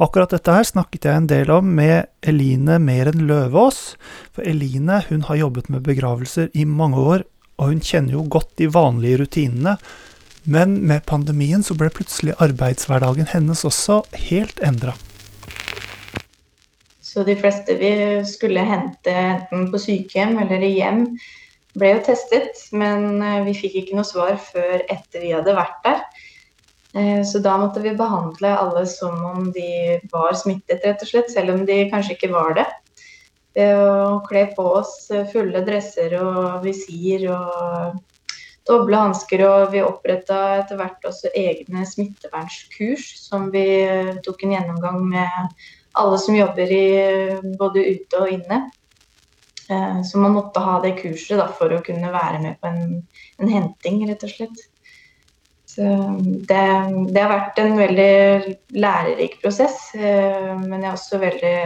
Akkurat 0.00 0.32
dette 0.34 0.54
her 0.54 0.66
snakket 0.66 1.08
jeg 1.08 1.20
en 1.20 1.30
del 1.30 1.52
om 1.52 1.72
med 1.78 2.08
Eline 2.22 2.78
Meren 2.82 3.26
Løvaas. 3.28 3.96
For 4.32 4.46
Eline 4.48 5.02
hun 5.08 5.26
har 5.28 5.42
jobbet 5.42 5.72
med 5.72 5.86
begravelser 5.88 6.52
i 6.54 6.66
mange 6.68 7.00
år, 7.00 7.26
og 7.58 7.72
hun 7.72 7.82
kjenner 7.82 8.18
jo 8.18 8.26
godt 8.30 8.54
de 8.60 8.70
vanlige 8.72 9.22
rutinene. 9.24 9.78
Men 10.48 10.78
med 10.88 11.04
pandemien 11.08 11.64
så 11.64 11.76
ble 11.76 11.90
plutselig 11.92 12.36
arbeidshverdagen 12.40 13.28
hennes 13.34 13.66
også 13.68 14.00
helt 14.28 14.62
endra. 14.64 14.94
Så 17.04 17.24
de 17.24 17.34
fleste 17.40 17.74
vi 17.80 17.90
skulle 18.28 18.62
hente 18.68 19.12
enten 19.12 19.68
på 19.72 19.80
sykehjem 19.80 20.38
eller 20.44 20.64
i 20.64 20.74
hjem, 20.76 21.04
ble 21.78 21.94
jo 21.96 22.00
testet. 22.08 22.64
Men 22.72 23.22
eh, 23.22 23.44
vi 23.48 23.56
fikk 23.56 23.78
ikke 23.82 23.98
noe 23.98 24.08
svar 24.08 24.36
før 24.42 24.82
etter 24.86 25.24
vi 25.24 25.34
hadde 25.34 25.56
vært 25.56 25.78
der. 25.86 26.02
Eh, 26.96 27.22
så 27.28 27.42
da 27.44 27.56
måtte 27.60 27.82
vi 27.84 27.96
behandle 27.96 28.56
alle 28.56 28.84
som 28.90 29.16
om 29.30 29.48
de 29.54 29.98
var 30.12 30.36
smittet, 30.38 30.84
rett 30.84 31.04
og 31.04 31.10
slett, 31.10 31.32
selv 31.32 31.54
om 31.54 31.64
de 31.68 31.84
kanskje 31.92 32.16
ikke 32.16 32.32
var 32.34 32.58
det. 32.60 32.68
Ved 33.58 33.74
å 33.74 34.20
kle 34.28 34.44
på 34.54 34.64
oss 34.82 35.08
fulle 35.32 35.64
dresser 35.66 36.12
og 36.20 36.60
visir 36.66 37.24
og 37.32 37.98
doble 38.68 39.00
hansker. 39.00 39.42
Og 39.48 39.72
vi 39.72 39.82
oppretta 39.82 40.38
etter 40.60 40.78
hvert 40.78 41.08
også 41.08 41.32
egne 41.34 41.86
smittevernskurs 41.88 43.08
som 43.24 43.48
vi 43.54 43.66
tok 44.26 44.44
en 44.44 44.54
gjennomgang 44.58 45.00
med 45.10 45.58
alle 45.98 46.18
som 46.22 46.36
jobber 46.36 46.70
i 46.70 46.88
både 47.58 47.86
ute 47.96 48.20
og 48.22 48.34
inne. 48.36 48.66
Eh, 49.70 50.02
så 50.02 50.18
man 50.18 50.32
måtte 50.32 50.60
ha 50.64 50.80
det 50.80 50.96
kurset 51.02 51.38
da, 51.40 51.48
for 51.52 51.72
å 51.74 51.82
kunne 51.84 52.12
være 52.12 52.40
med 52.40 52.58
på 52.60 52.70
en, 52.70 53.00
en 53.38 53.52
henting, 53.52 54.00
rett 54.08 54.24
og 54.24 54.32
slett. 54.32 54.62
Så 55.68 55.84
det, 56.48 56.62
det, 57.12 57.20
har 57.20 57.30
vært 57.34 57.60
en 57.60 57.76
veldig 57.78 58.12
lærerik 58.80 59.36
prosess, 59.42 59.90
eh, 59.94 60.54
men 60.62 60.80
jeg 60.80 60.88
er 60.88 60.96
også 60.96 61.20
veldig 61.22 61.58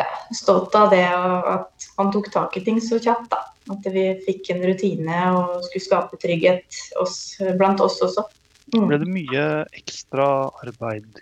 ja, 0.00 0.08
stolt 0.34 0.74
av 0.78 0.88
det 0.94 1.04
at 1.04 1.88
man 2.00 2.12
tok 2.14 2.32
tak 2.32 2.56
i 2.56 2.64
ting 2.64 2.80
så 2.82 3.00
kjapt. 3.02 3.28
da. 3.34 3.44
At 3.68 3.84
vi 3.92 4.06
fikk 4.24 4.48
en 4.54 4.64
rutine 4.64 5.16
og 5.36 5.66
skulle 5.66 5.84
skape 5.84 6.16
trygghet 6.22 6.78
oss, 7.02 7.36
blant 7.60 7.82
oss 7.84 8.00
også. 8.06 8.24
Mm. 8.72 8.86
Ble 8.88 8.98
det 9.02 9.10
mye 9.12 9.44
ekstra 9.76 10.48
arbeid 10.64 11.20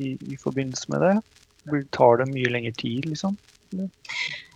i, 0.00 0.14
i 0.16 0.40
forbindelse 0.40 0.88
med 0.92 1.04
det? 1.04 1.14
Tar 1.92 2.22
det 2.22 2.30
mye 2.32 2.48
lengre 2.48 2.72
tid, 2.80 3.04
liksom? 3.04 3.36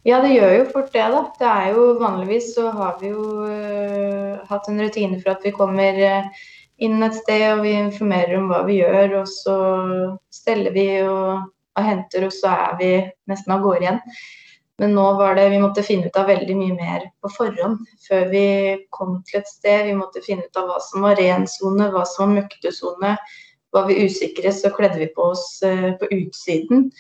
Ja, 0.05 0.19
det 0.21 0.35
gjør 0.35 0.51
jo 0.59 0.65
fort 0.73 0.93
det, 0.93 1.05
da. 1.15 1.23
Det 1.39 1.49
er 1.49 1.71
jo 1.73 1.87
Vanligvis 2.01 2.51
så 2.57 2.69
har 2.75 2.99
vi 3.01 3.13
jo 3.15 3.25
uh, 3.49 4.43
hatt 4.51 4.69
en 4.69 4.83
rutine 4.83 5.17
for 5.23 5.33
at 5.33 5.47
vi 5.47 5.55
kommer 5.55 5.97
uh, 5.97 6.45
inn 6.83 7.03
et 7.07 7.17
sted 7.17 7.45
og 7.55 7.63
vi 7.65 7.73
informerer 7.79 8.37
om 8.39 8.51
hva 8.51 8.65
vi 8.67 8.81
gjør, 8.83 9.21
og 9.23 9.31
så 9.31 9.57
steller 10.35 10.75
vi 10.75 10.89
og, 11.07 11.47
og 11.79 11.87
henter, 11.87 12.27
og 12.27 12.35
så 12.35 12.53
er 12.53 12.81
vi 12.81 12.91
nesten 13.31 13.55
av 13.55 13.65
gårde 13.65 13.87
igjen. 13.87 14.03
Men 14.83 14.97
nå 14.97 15.05
var 15.21 15.37
det, 15.39 15.49
vi 15.53 15.63
måtte 15.63 15.85
finne 15.87 16.11
ut 16.11 16.17
av 16.19 16.27
veldig 16.27 16.55
mye 16.59 16.75
mer 16.75 17.05
på 17.23 17.31
forhånd 17.31 17.85
før 18.09 18.25
vi 18.33 18.47
kom 18.95 19.21
til 19.29 19.39
et 19.39 19.51
sted. 19.51 19.85
Vi 19.87 19.95
måtte 19.95 20.23
finne 20.25 20.49
ut 20.49 20.59
av 20.59 20.67
hva 20.67 20.81
som 20.83 21.07
var 21.07 21.15
ren 21.21 21.47
sone, 21.49 21.93
hva 21.95 22.03
som 22.11 22.27
var 22.27 22.41
møktesone. 22.41 23.13
Var 23.75 23.87
vi 23.87 24.01
usikre, 24.03 24.51
så 24.55 24.73
kledde 24.75 24.99
vi 24.99 25.13
på 25.15 25.31
oss 25.31 25.47
uh, 25.63 25.95
på 26.01 26.11
utsiden. 26.19 26.91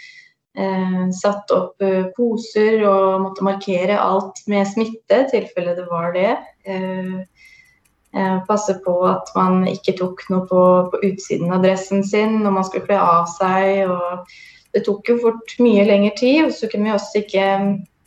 Eh, 0.58 1.10
satt 1.10 1.50
opp 1.50 1.82
eh, 1.82 2.04
poser 2.14 2.84
og 2.86 3.24
måtte 3.24 3.42
markere 3.42 3.96
alt 3.98 4.38
med 4.46 4.68
smitte, 4.70 5.24
i 5.24 5.30
tilfelle 5.32 5.74
det 5.74 5.86
var 5.88 6.12
det. 6.14 6.36
Eh, 6.62 7.16
eh, 8.14 8.36
passe 8.46 8.76
på 8.84 8.94
at 9.10 9.32
man 9.34 9.64
ikke 9.66 9.96
tok 9.98 10.22
noe 10.30 10.46
på, 10.46 10.62
på, 10.92 11.00
utsiden 11.10 11.50
av 11.50 11.64
dressen 11.66 12.06
sin 12.06 12.38
når 12.44 12.54
man 12.58 12.68
skulle 12.68 12.86
kle 12.86 13.00
av 13.02 13.26
seg. 13.34 13.90
Og 13.90 14.30
det 14.74 14.84
tok 14.86 15.10
jo 15.10 15.18
fort 15.24 15.56
mye 15.58 15.88
lengre 15.90 16.14
tid, 16.22 16.44
og 16.46 16.54
så 16.54 16.70
kunne 16.70 16.92
vi 16.92 16.94
også 16.94 17.24
ikke 17.24 17.50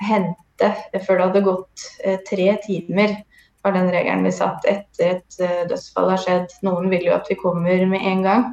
hente 0.08 0.72
før 1.04 1.20
det 1.20 1.28
hadde 1.28 1.46
gått 1.52 1.88
eh, 2.08 2.20
tre 2.32 2.54
timer. 2.64 3.20
var 3.66 3.76
den 3.76 3.92
regelen 3.92 4.24
vi 4.24 4.32
satt 4.32 4.64
etter 4.72 5.18
et 5.18 5.40
eh, 5.44 5.66
dødsfall 5.68 6.14
har 6.16 6.24
skjedd. 6.24 6.60
Noen 6.64 6.88
vil 6.96 7.10
jo 7.12 7.18
at 7.20 7.28
vi 7.28 7.42
kommer 7.44 7.88
med 7.92 8.08
en 8.08 8.24
gang. 8.24 8.50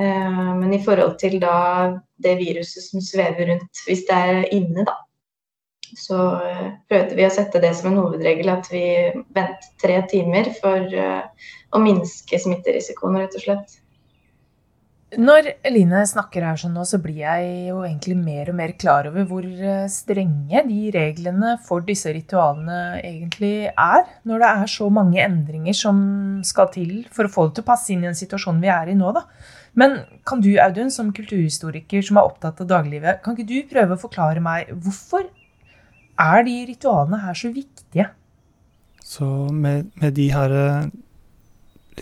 Men 0.00 0.70
i 0.72 0.78
forhold 0.80 1.16
til 1.20 1.34
da 1.42 1.56
det 2.24 2.36
viruset 2.40 2.84
som 2.84 3.02
svever 3.04 3.52
rundt, 3.52 3.84
hvis 3.86 4.04
det 4.08 4.16
er 4.16 4.42
inne, 4.54 4.84
da, 4.88 4.96
så 5.96 6.18
eh, 6.46 6.66
prøvde 6.90 7.18
vi 7.18 7.26
å 7.26 7.34
sette 7.34 7.62
det 7.62 7.72
som 7.78 7.90
en 7.90 8.00
hovedregel 8.02 8.52
at 8.52 8.70
vi 8.70 8.84
venter 9.34 9.70
tre 9.82 10.00
timer 10.10 10.52
for 10.60 10.86
eh, 10.86 11.52
å 11.74 11.82
minske 11.82 12.40
smitterisikoen, 12.40 13.18
rett 13.20 13.38
og 13.38 13.46
slett. 13.46 13.78
Når 15.18 15.48
Eline 15.66 16.04
snakker 16.06 16.44
her 16.46 16.58
sånn 16.60 16.76
nå, 16.78 16.84
så 16.86 17.00
blir 17.02 17.16
jeg 17.24 17.46
jo 17.66 17.80
egentlig 17.82 18.14
mer 18.14 18.52
og 18.52 18.56
mer 18.60 18.76
klar 18.78 19.08
over 19.10 19.24
hvor 19.26 19.46
strenge 19.90 20.62
de 20.68 20.84
reglene 20.94 21.56
for 21.66 21.82
disse 21.82 22.12
ritualene 22.14 23.00
egentlig 23.00 23.72
er. 23.72 24.04
Når 24.22 24.44
det 24.44 24.50
er 24.52 24.70
så 24.70 24.86
mange 24.94 25.18
endringer 25.24 25.74
som 25.74 25.98
skal 26.46 26.70
til 26.70 26.92
for 27.10 27.26
å 27.26 27.32
få 27.32 27.48
det 27.48 27.58
til 27.58 27.66
å 27.66 27.70
passe 27.72 27.90
inn 27.90 28.04
i 28.04 28.06
den 28.06 28.20
situasjonen 28.20 28.62
vi 28.62 28.70
er 28.70 28.92
i 28.92 28.94
nå. 29.00 29.10
da. 29.18 29.24
Men 29.78 30.00
kan 30.26 30.42
du, 30.42 30.50
Audun, 30.62 30.90
som 30.90 31.12
kulturhistoriker 31.14 32.02
som 32.06 32.18
er 32.18 32.30
opptatt 32.30 32.62
av 32.62 32.70
daglivet, 32.70 33.20
kan 33.24 33.36
ikke 33.36 33.48
du 33.48 33.58
prøve 33.70 33.96
å 33.96 34.02
forklare 34.02 34.42
meg 34.42 34.72
hvorfor 34.72 35.28
er 36.20 36.42
de 36.46 36.56
ritualene 36.68 37.20
her 37.22 37.38
så 37.38 37.52
viktige? 37.54 38.10
Så 39.10 39.26
med, 39.50 39.88
med 39.98 40.14
de 40.18 40.26
her 40.34 40.52
eh, 40.54 40.90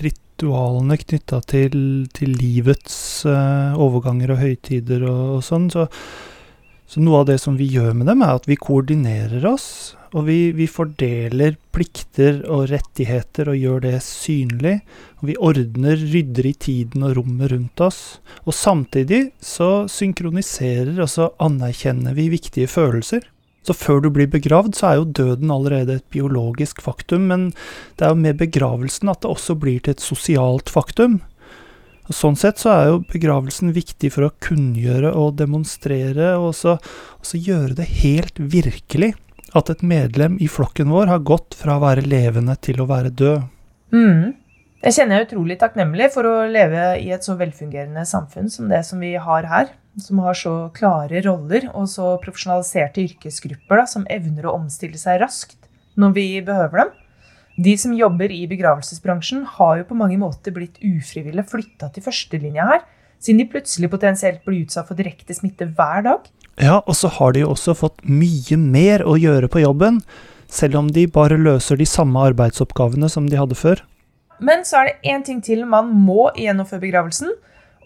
ritualene 0.05 0.99
knytta 1.01 1.41
til, 1.49 1.79
til, 2.15 2.35
livets 2.37 2.97
uh, 3.29 3.79
overganger 3.81 4.35
og 4.35 4.43
høytider 4.43 5.07
og, 5.09 5.23
og 5.39 5.47
sånn, 5.47 5.71
så, 5.73 5.87
så 6.89 7.05
noe 7.05 7.23
av 7.23 7.31
det 7.31 7.39
som 7.43 7.57
vi 7.59 7.69
gjør 7.71 7.95
med 7.97 8.11
dem, 8.11 8.25
er 8.25 8.37
at 8.37 8.49
vi 8.51 8.59
koordinerer 8.61 9.47
oss. 9.49 9.69
Og 10.17 10.25
vi, 10.25 10.39
vi, 10.57 10.65
fordeler 10.71 11.59
plikter 11.75 12.41
og 12.49 12.71
rettigheter 12.71 13.51
og 13.53 13.59
gjør 13.61 13.83
det 13.85 13.97
synlig. 14.05 14.79
Og 15.21 15.29
vi 15.31 15.37
ordner, 15.51 16.01
rydder 16.01 16.49
i 16.49 16.55
tiden 16.57 17.05
og 17.05 17.19
rommet 17.19 17.53
rundt 17.53 17.83
oss. 17.85 18.01
Og 18.47 18.57
samtidig 18.57 19.29
så 19.45 19.85
synkroniserer 19.93 20.97
og 20.97 21.11
så 21.13 21.33
anerkjenner 21.45 22.17
vi 22.17 22.31
viktige 22.33 22.71
følelser. 22.73 23.27
Så 23.69 23.77
før 23.77 24.01
du 24.01 24.09
blir 24.15 24.31
begravd, 24.33 24.79
så 24.79 24.89
er 24.89 25.01
jo 25.01 25.11
døden 25.13 25.51
allerede 25.53 25.99
et 25.99 26.07
biologisk 26.15 26.81
faktum, 26.81 27.27
men 27.29 27.51
det 27.99 28.07
er 28.07 28.15
jo 28.15 28.23
med 28.23 28.39
begravelsen 28.41 29.11
at 29.13 29.21
det 29.21 29.29
også 29.29 29.59
blir 29.61 29.83
til 29.83 29.93
et 29.93 30.05
sosialt 30.05 30.73
faktum. 30.73 31.19
Og 32.09 32.17
sånn 32.17 32.39
sett 32.41 32.63
så 32.63 32.73
er 32.73 32.87
jo 32.89 33.03
begravelsen 33.11 33.75
viktig 33.77 34.09
for 34.15 34.25
å 34.25 34.35
kunngjøre 34.41 35.13
og 35.13 35.37
demonstrere, 35.37 36.39
og 36.41 36.55
også 36.55 37.43
gjøre 37.45 37.77
det 37.83 37.91
helt 38.01 38.41
virkelig 38.41 39.13
at 39.57 39.71
et 39.73 39.85
medlem 39.87 40.37
i 40.43 40.49
flokken 40.51 40.91
vår 40.93 41.09
har 41.13 41.25
gått 41.27 41.57
fra 41.59 41.79
å 41.79 41.83
være 41.83 42.05
levende 42.05 42.57
til 42.61 42.83
å 42.83 42.89
være 42.89 43.15
død. 43.15 43.47
Mm. 43.95 44.37
Jeg 44.85 44.95
kjenner 44.95 45.19
jeg 45.19 45.29
utrolig 45.29 45.57
takknemlig 45.59 46.11
for 46.15 46.29
å 46.29 46.35
leve 46.47 46.93
i 47.03 47.09
et 47.15 47.25
så 47.27 47.35
velfungerende 47.39 48.05
samfunn 48.07 48.51
som 48.53 48.69
det 48.71 48.85
som 48.87 49.01
vi 49.03 49.17
har 49.19 49.49
her. 49.51 49.73
Som 49.99 50.21
har 50.23 50.37
så 50.39 50.53
klare 50.77 51.25
roller 51.25 51.65
og 51.73 51.89
så 51.91 52.13
profesjonaliserte 52.23 53.03
yrkesgrupper 53.03 53.81
da, 53.81 53.87
som 53.91 54.07
evner 54.07 54.47
å 54.47 54.55
omstille 54.61 55.01
seg 55.01 55.19
raskt 55.25 55.67
når 55.99 56.15
vi 56.15 56.27
behøver 56.47 56.85
dem. 56.85 56.93
De 57.59 57.73
som 57.81 57.97
jobber 57.97 58.31
i 58.31 58.45
begravelsesbransjen, 58.47 59.43
har 59.57 59.81
jo 59.81 59.89
på 59.89 59.97
mange 59.99 60.21
måter 60.21 60.55
blitt 60.55 60.79
ufrivillig 60.79 61.43
flytta 61.51 61.89
til 61.91 62.05
førstelinja 62.05 62.69
her, 62.69 62.85
siden 63.19 63.43
de 63.43 63.49
plutselig 63.51 63.91
potensielt 63.91 64.45
blir 64.47 64.63
utsatt 64.63 64.87
for 64.87 64.99
direkte 64.99 65.35
smitte 65.35 65.67
hver 65.75 66.05
dag. 66.07 66.29
Ja, 66.59 66.81
og 66.87 66.97
så 66.99 67.11
har 67.13 67.35
de 67.35 67.45
jo 67.45 67.53
også 67.53 67.77
fått 67.79 68.03
mye 68.03 68.59
mer 68.59 69.05
å 69.07 69.15
gjøre 69.19 69.51
på 69.51 69.63
jobben, 69.63 70.01
selv 70.51 70.81
om 70.81 70.89
de 70.91 71.07
bare 71.13 71.39
løser 71.39 71.79
de 71.79 71.87
samme 71.87 72.21
arbeidsoppgavene 72.31 73.11
som 73.13 73.29
de 73.31 73.39
hadde 73.39 73.59
før. 73.59 73.85
Men 74.43 74.65
så 74.67 74.81
er 74.81 74.89
det 74.89 75.13
én 75.13 75.25
ting 75.27 75.43
til 75.45 75.65
man 75.67 75.91
må 75.93 76.31
gjennomføre 76.39 76.83
begravelsen, 76.83 77.31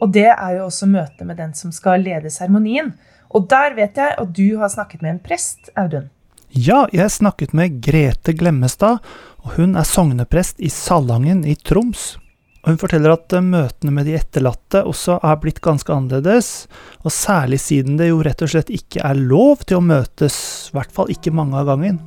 og 0.03 0.13
det 0.15 0.29
er 0.33 0.57
jo 0.57 0.67
også 0.67 0.89
møtet 0.91 1.27
med 1.29 1.39
den 1.41 1.53
som 1.57 1.73
skal 1.75 2.03
lede 2.05 2.33
seremonien. 2.33 2.93
Og 3.33 3.47
der 3.49 3.77
vet 3.77 3.97
jeg 3.97 4.17
at 4.19 4.33
du 4.37 4.59
har 4.61 4.73
snakket 4.73 5.05
med 5.05 5.17
en 5.17 5.23
prest, 5.25 5.71
Audun. 5.79 6.11
Ja, 6.53 6.85
jeg 6.93 7.09
snakket 7.09 7.55
med 7.57 7.79
Grete 7.85 8.35
Glemmestad, 8.37 9.01
og 9.41 9.55
hun 9.57 9.77
er 9.77 9.89
sogneprest 9.89 10.61
i 10.61 10.69
Salangen 10.69 11.47
i 11.49 11.55
Troms. 11.57 12.19
Hun 12.63 12.79
forteller 12.79 13.17
at 13.17 13.35
eh, 13.35 13.43
møtene 13.43 13.91
med 13.95 14.07
de 14.07 14.15
etterlatte 14.15 14.85
også 14.87 15.17
er 15.27 15.39
blitt 15.43 15.59
ganske 15.65 15.91
annerledes, 15.91 16.69
og 17.03 17.11
særlig 17.11 17.59
siden 17.59 17.97
det 17.99 18.13
jo 18.13 18.21
rett 18.23 18.45
og 18.45 18.53
slett 18.53 18.71
ikke 18.71 19.03
er 19.03 19.19
lov 19.19 19.65
til 19.67 19.81
å 19.81 19.87
møtes, 19.87 20.37
i 20.71 20.77
hvert 20.77 20.95
fall 20.95 21.11
ikke 21.11 21.35
mange 21.35 21.59
av 21.59 21.73
gangen. 21.73 21.99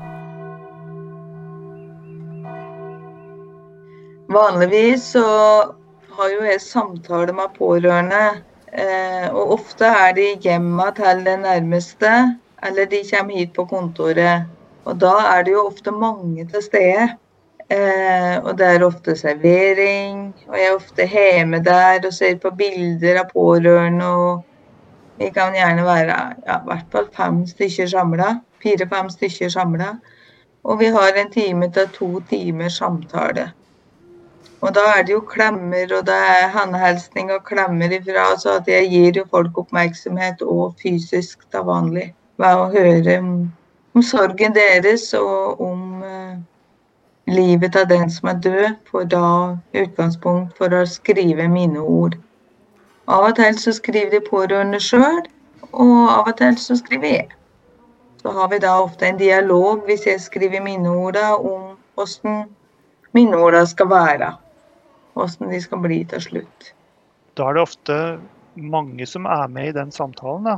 Vanligvis 4.31 5.11
så 5.17 5.25
har 6.15 6.31
jo 6.31 6.47
jeg 6.47 6.63
samtaler 6.63 7.35
med 7.35 7.51
pårørende, 7.59 8.23
eh, 8.71 9.27
og 9.35 9.57
ofte 9.59 9.91
er 9.91 10.15
de 10.15 10.31
hjemme 10.39 10.87
til 10.95 11.27
den 11.27 11.43
nærmeste, 11.43 12.13
eller 12.63 12.87
de 12.95 13.03
kommer 13.11 13.43
hit 13.43 13.51
på 13.59 13.67
kontoret. 13.67 14.47
Og 14.87 15.03
da 15.03 15.17
er 15.35 15.43
det 15.43 15.51
jo 15.57 15.67
ofte 15.67 15.91
mange 15.91 16.47
til 16.47 16.63
stede. 16.63 17.11
Eh, 17.69 18.35
og 18.43 18.57
det 18.57 18.65
er 18.65 18.83
ofte 18.85 19.15
servering. 19.17 20.27
Og 20.47 20.57
jeg 20.57 20.67
er 20.67 20.75
ofte 20.75 21.07
hjemme 21.09 21.63
der 21.65 22.05
og 22.05 22.13
ser 22.13 22.37
på 22.41 22.53
bilder 22.57 23.23
av 23.23 23.31
pårørende. 23.33 24.05
Og 24.05 24.43
vi 25.17 25.31
kan 25.33 25.55
gjerne 25.57 25.85
være 25.85 26.19
ja, 26.45 26.59
i 26.59 26.69
hvert 26.69 26.91
fall 26.91 27.09
fem 27.15 27.43
stykker 27.49 27.89
samla. 27.89 28.35
Fire-fem 28.63 29.09
stykker 29.09 29.49
samla. 29.49 29.95
Og 30.65 30.79
vi 30.79 30.89
har 30.93 31.17
en 31.17 31.31
time 31.31 31.69
til 31.73 31.89
to 31.93 32.09
timer 32.29 32.69
samtale. 32.69 33.51
Og 34.61 34.71
da 34.73 34.81
er 34.97 35.03
det 35.05 35.13
jo 35.13 35.19
klemmer, 35.29 35.91
og 35.93 36.07
det 36.07 36.15
er 36.15 36.49
håndhilsning 36.53 37.29
og 37.31 37.43
klemmer 37.45 37.91
ifra. 37.93 38.31
Så 38.39 38.59
at 38.61 38.69
jeg 38.69 38.89
gir 38.89 39.19
jo 39.19 39.25
folk 39.29 39.57
oppmerksomhet 39.57 40.41
og 40.41 40.73
fysisk 40.81 41.45
til 41.51 41.65
vanlig 41.67 42.13
ved 42.41 42.61
å 42.61 42.69
høre 42.73 43.19
om, 43.21 43.29
om 43.95 44.03
sorgen 44.03 44.55
deres 44.55 45.11
og 45.17 45.61
om 45.61 46.01
eh, 46.03 46.37
livet 47.27 47.75
av 47.75 47.87
den 47.87 48.09
som 48.09 48.29
er 48.29 48.39
død, 48.41 48.75
får 48.89 49.07
da 49.13 49.27
utgangspunkt 49.73 50.57
for 50.57 50.73
å 50.73 50.83
skrive 50.89 51.47
minneord. 51.49 52.17
Av 53.07 53.27
og 53.29 53.35
til 53.37 53.57
så 53.61 53.73
skriver 53.75 54.13
de 54.17 54.21
pårørende 54.25 54.79
sjøl, 54.81 55.23
og 55.71 55.95
av 56.09 56.29
og 56.29 56.37
til 56.41 56.57
så 56.61 56.77
skriver 56.79 57.11
jeg. 57.11 57.27
Så 58.21 58.33
har 58.33 58.49
vi 58.49 58.61
da 58.61 58.73
ofte 58.81 59.05
en 59.05 59.19
dialog 59.21 59.83
hvis 59.85 60.07
jeg 60.07 60.21
skriver 60.23 60.63
minneorda 60.65 61.35
om 61.37 61.75
hvordan 61.97 62.47
minneorda 63.13 63.65
skal 63.69 63.89
være. 63.91 64.31
Hvordan 65.13 65.53
de 65.53 65.59
skal 65.61 65.83
bli 65.83 65.99
til 66.09 66.21
slutt. 66.21 66.71
Da 67.37 67.49
er 67.49 67.57
det 67.57 67.65
ofte 67.67 67.99
mange 68.55 69.05
som 69.05 69.27
er 69.29 69.47
med 69.51 69.69
i 69.69 69.75
den 69.77 69.91
samtalen, 69.91 70.49
da. 70.49 70.57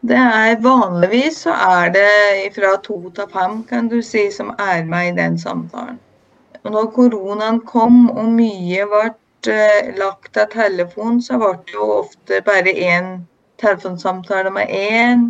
Det 0.00 0.16
er 0.16 0.60
Vanligvis 0.64 1.42
så 1.44 1.52
er 1.52 1.90
det 1.92 2.52
fra 2.54 2.76
to 2.84 3.10
til 3.16 3.26
fem 3.32 3.58
kan 3.68 3.88
du 3.88 3.98
si, 4.02 4.30
som 4.32 4.54
er 4.58 4.84
med 4.84 5.08
i 5.08 5.16
den 5.16 5.38
samtalen. 5.38 5.98
Og 6.64 6.72
når 6.72 6.86
koronaen 6.94 7.58
kom 7.68 8.06
og 8.10 8.30
mye 8.32 8.86
ble 8.88 9.02
eh, 9.52 9.90
lagt 9.98 10.38
av 10.40 10.48
telefon, 10.54 11.20
så 11.24 11.36
ble 11.40 11.50
det 11.66 11.74
jo 11.74 11.88
ofte 11.98 12.40
bare 12.46 12.72
én 12.72 13.10
telefonsamtale 13.60 14.52
med 14.56 14.72
én. 14.72 15.26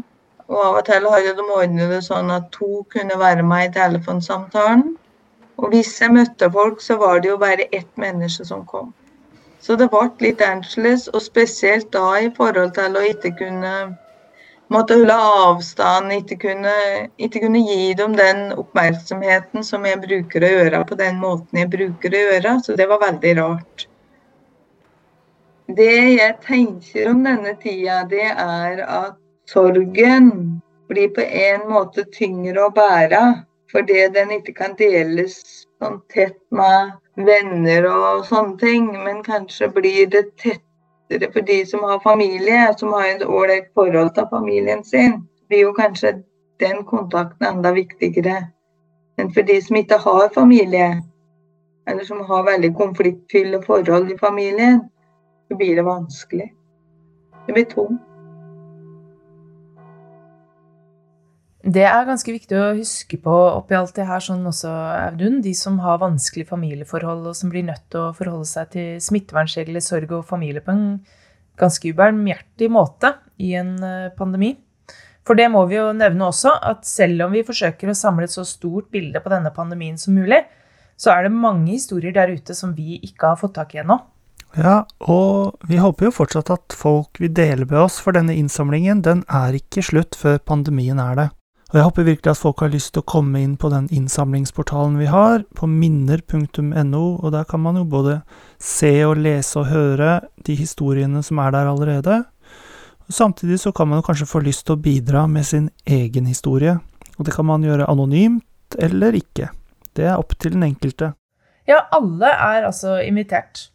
Og 0.47 0.63
av 0.65 0.79
og 0.81 0.85
til 0.87 1.07
hadde 1.15 1.35
de 1.39 1.47
ordnet 1.57 1.91
det 1.91 2.03
sånn 2.07 2.31
at 2.35 2.51
to 2.55 2.85
kunne 2.95 3.19
være 3.19 3.43
med 3.47 3.69
i 3.69 3.73
telefonsamtalen. 3.75 4.93
Og 5.59 5.75
hvis 5.75 5.91
jeg 6.01 6.15
møtte 6.15 6.51
folk, 6.51 6.79
så 6.83 6.97
var 7.03 7.19
det 7.19 7.33
jo 7.33 7.41
bare 7.43 7.67
ett 7.73 7.91
menneske 7.99 8.47
som 8.47 8.63
kom. 8.67 8.95
Så 9.61 9.75
det 9.77 9.91
ble 9.91 10.07
litt 10.23 10.41
annerledes, 10.41 11.09
og 11.11 11.23
spesielt 11.23 11.91
da 11.93 12.07
i 12.23 12.31
forhold 12.39 12.73
til 12.79 12.97
å 12.97 13.03
ikke 13.11 13.35
kunne 13.43 13.75
måtte 14.71 14.95
holde 14.95 15.17
avstand, 15.17 16.13
ikke 16.15 16.37
kunne, 16.47 16.75
ikke 17.19 17.43
kunne, 17.45 17.63
gi 17.67 17.95
dem 17.99 18.15
den 18.19 18.51
oppmerksomheten 18.55 19.67
som 19.67 19.87
jeg 19.89 20.01
bruker 20.05 20.47
å 20.47 20.53
gjøre 20.55 20.83
på 20.87 20.99
den 21.01 21.19
måten 21.23 21.63
jeg 21.63 21.71
bruker 21.73 22.15
å 22.15 22.25
gjøre. 22.27 22.57
Så 22.65 22.77
det 22.79 22.87
var 22.91 23.03
veldig 23.03 23.35
rart. 23.41 23.87
Det 25.71 25.99
jeg 26.17 26.39
tenker 26.47 27.11
om 27.11 27.23
denne 27.27 27.55
tida, 27.63 28.03
det 28.11 28.27
er 28.31 28.83
at 28.87 29.19
sorgen 29.51 30.33
blir 30.91 31.13
på 31.15 31.23
en 31.23 31.69
måte 31.71 32.07
tyngre 32.15 32.67
å 32.67 32.75
bære. 32.75 33.23
Fordi 33.71 34.09
den 34.15 34.33
ikke 34.35 34.55
kan 34.57 34.73
deles 34.79 35.37
sånn 35.79 36.01
tett 36.11 36.41
med 36.51 36.97
venner 37.15 37.87
og 37.91 38.25
sånne 38.27 38.59
ting. 38.59 38.91
Men 39.05 39.23
kanskje 39.27 39.71
blir 39.75 40.11
det 40.11 40.25
tett 40.43 40.65
lettere 41.11 41.33
for 41.33 41.41
de 41.41 41.67
som 41.67 41.81
har 41.83 42.01
familie, 42.01 42.75
som 42.79 42.93
har 42.93 43.09
et 43.09 43.27
ålreit 43.27 43.71
forhold 43.75 44.15
til 44.15 44.27
familien 44.31 44.85
sin, 44.85 45.13
blir 45.49 45.61
jo 45.61 45.73
kanskje 45.73 46.23
den 46.61 46.85
kontakten 46.85 47.47
enda 47.47 47.73
viktigere. 47.73 48.47
Men 49.17 49.33
for 49.35 49.43
de 49.43 49.63
som 49.63 49.77
ikke 49.77 49.99
har 49.99 50.31
familie, 50.35 51.03
eller 51.89 52.05
som 52.05 52.21
har 52.21 52.47
veldig 52.47 52.75
konfliktfylte 52.77 53.63
forhold 53.67 54.13
i 54.13 54.19
familien, 54.19 54.81
så 55.49 55.57
blir 55.57 55.77
det 55.77 55.85
vanskelig. 55.85 56.53
Det 57.47 57.53
blir 57.53 57.65
tomt. 57.65 58.10
Det 61.61 61.83
er 61.85 62.07
ganske 62.09 62.33
viktig 62.33 62.57
å 62.57 62.71
huske 62.79 63.19
på 63.21 63.33
oppi 63.53 63.77
alt 63.77 63.93
det 63.99 64.07
her 64.09 64.23
sånn 64.25 64.47
også, 64.49 64.71
Audun. 65.11 65.43
De 65.45 65.53
som 65.57 65.77
har 65.85 66.01
vanskelige 66.01 66.49
familieforhold 66.49 67.27
og 67.29 67.37
som 67.37 67.51
blir 67.53 67.67
nødt 67.67 67.85
til 67.93 68.07
å 68.07 68.15
forholde 68.17 68.49
seg 68.49 68.71
til 68.73 68.95
smittevernregler, 69.05 69.85
sorg 69.85 70.15
og 70.17 70.29
familie 70.29 70.65
på 70.65 70.73
en 70.73 70.87
ganske 71.61 71.93
ubarmhjertig 71.93 72.71
måte 72.73 73.13
i 73.45 73.53
en 73.61 73.75
eh, 73.85 74.13
pandemi. 74.17 74.55
For 75.29 75.37
det 75.37 75.51
må 75.53 75.67
vi 75.69 75.77
jo 75.77 75.91
nevne 75.93 76.31
også, 76.31 76.55
at 76.65 76.89
selv 76.89 77.27
om 77.27 77.37
vi 77.37 77.45
forsøker 77.45 77.93
å 77.93 77.97
samle 77.99 78.25
et 78.25 78.33
så 78.33 78.47
stort 78.49 78.89
bilde 78.95 79.21
på 79.21 79.33
denne 79.33 79.53
pandemien 79.53 80.01
som 80.01 80.17
mulig, 80.17 80.41
så 80.97 81.13
er 81.13 81.27
det 81.27 81.35
mange 81.37 81.75
historier 81.75 82.17
der 82.17 82.33
ute 82.33 82.57
som 82.57 82.73
vi 82.77 82.97
ikke 83.05 83.35
har 83.35 83.41
fått 83.41 83.59
tak 83.61 83.77
i 83.77 83.83
ennå. 83.85 83.99
Ja, 84.57 84.81
og 85.07 85.61
vi 85.69 85.79
håper 85.79 86.09
jo 86.09 86.15
fortsatt 86.17 86.51
at 86.51 86.75
folk 86.75 87.21
vil 87.23 87.31
dele 87.37 87.69
med 87.69 87.79
oss, 87.85 88.01
for 88.03 88.17
denne 88.17 88.35
innsamlingen 88.35 89.05
den 89.07 89.23
er 89.29 89.55
ikke 89.55 89.85
slutt 89.85 90.19
før 90.19 90.41
pandemien 90.43 90.99
er 90.99 91.21
det. 91.21 91.29
Og 91.71 91.77
jeg 91.79 91.87
håper 91.87 92.07
virkelig 92.09 92.31
at 92.33 92.41
folk 92.41 92.65
har 92.65 92.73
lyst 92.73 92.91
til 92.97 93.05
å 93.05 93.07
komme 93.07 93.39
inn 93.39 93.53
på 93.61 93.69
den 93.71 93.85
innsamlingsportalen 93.95 94.97
vi 94.99 95.07
har, 95.07 95.45
på 95.55 95.69
minner.no, 95.71 97.03
og 97.15 97.31
der 97.31 97.47
kan 97.47 97.63
man 97.63 97.79
jo 97.79 97.85
både 97.87 98.17
se 98.59 98.91
og 99.07 99.21
lese 99.23 99.61
og 99.61 99.69
høre 99.71 100.17
de 100.47 100.57
historiene 100.59 101.23
som 101.23 101.39
er 101.39 101.55
der 101.55 101.71
allerede. 101.71 102.17
Og 103.07 103.15
samtidig 103.15 103.61
så 103.63 103.71
kan 103.71 103.87
man 103.87 104.01
jo 104.01 104.09
kanskje 104.09 104.27
få 104.33 104.43
lyst 104.43 104.67
til 104.67 104.75
å 104.75 104.83
bidra 104.83 105.29
med 105.31 105.47
sin 105.47 105.71
egen 105.87 106.27
historie, 106.27 106.75
og 107.17 107.29
det 107.29 107.37
kan 107.39 107.47
man 107.47 107.63
gjøre 107.63 107.87
anonymt 107.87 108.75
eller 108.83 109.15
ikke. 109.21 109.53
Det 109.95 110.11
er 110.11 110.19
opp 110.19 110.35
til 110.43 110.57
den 110.57 110.67
enkelte. 110.67 111.13
Ja, 111.71 111.85
alle 111.95 112.35
er 112.35 112.67
altså 112.67 112.99
invitert. 112.99 113.69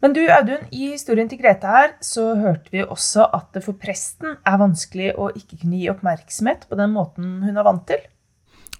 Men 0.00 0.14
du 0.16 0.22
Audun, 0.32 0.62
i 0.72 0.94
historien 0.94 1.28
til 1.28 1.40
Grete 1.42 1.68
her 1.68 1.92
så 2.04 2.30
hørte 2.40 2.72
vi 2.72 2.80
også 2.86 3.26
at 3.36 3.50
det 3.52 3.64
for 3.66 3.76
presten 3.76 4.38
er 4.48 4.60
vanskelig 4.60 5.12
å 5.20 5.28
ikke 5.34 5.60
kunne 5.60 5.76
gi 5.76 5.90
oppmerksomhet 5.92 6.64
på 6.70 6.78
den 6.80 6.94
måten 6.94 7.38
hun 7.44 7.52
er 7.60 7.66
vant 7.66 7.84
til. 7.90 8.00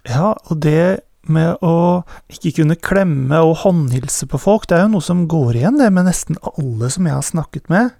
Ja, 0.09 0.33
og 0.33 0.63
det 0.65 1.05
med 1.29 1.61
å 1.61 2.01
ikke 2.33 2.55
kunne 2.63 2.79
klemme 2.81 3.43
og 3.45 3.59
håndhilse 3.67 4.25
på 4.31 4.41
folk, 4.41 4.65
det 4.67 4.79
er 4.79 4.87
jo 4.87 4.95
noe 4.95 5.05
som 5.05 5.27
går 5.29 5.61
igjen, 5.61 5.77
det 5.77 5.91
med 5.93 6.09
nesten 6.09 6.41
alle 6.57 6.89
som 6.93 7.07
jeg 7.07 7.19
har 7.19 7.27
snakket 7.27 7.69
med. 7.73 7.93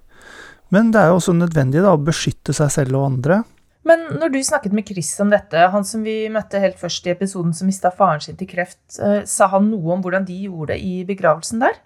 Men 0.73 0.89
det 0.89 1.03
er 1.03 1.11
jo 1.11 1.19
også 1.19 1.35
nødvendig 1.37 1.83
da, 1.83 1.93
å 1.93 2.01
beskytte 2.01 2.55
seg 2.57 2.71
selv 2.73 2.97
og 2.97 3.09
andre. 3.11 3.43
Men 3.87 4.03
når 4.17 4.33
du 4.33 4.39
snakket 4.45 4.73
med 4.77 4.87
Chris 4.89 5.09
om 5.21 5.31
dette, 5.33 5.69
han 5.73 5.85
som 5.85 6.03
vi 6.05 6.25
møtte 6.33 6.61
helt 6.61 6.77
først 6.81 7.05
i 7.07 7.13
episoden 7.13 7.53
som 7.57 7.69
mista 7.69 7.93
faren 7.93 8.21
sin 8.23 8.37
til 8.39 8.49
kreft, 8.49 8.81
eh, 8.97 9.21
sa 9.29 9.49
han 9.53 9.69
noe 9.71 9.95
om 9.95 10.03
hvordan 10.03 10.25
de 10.25 10.37
gjorde 10.45 10.73
det 10.73 10.81
i 10.85 11.01
begravelsen 11.05 11.61
der? 11.63 11.79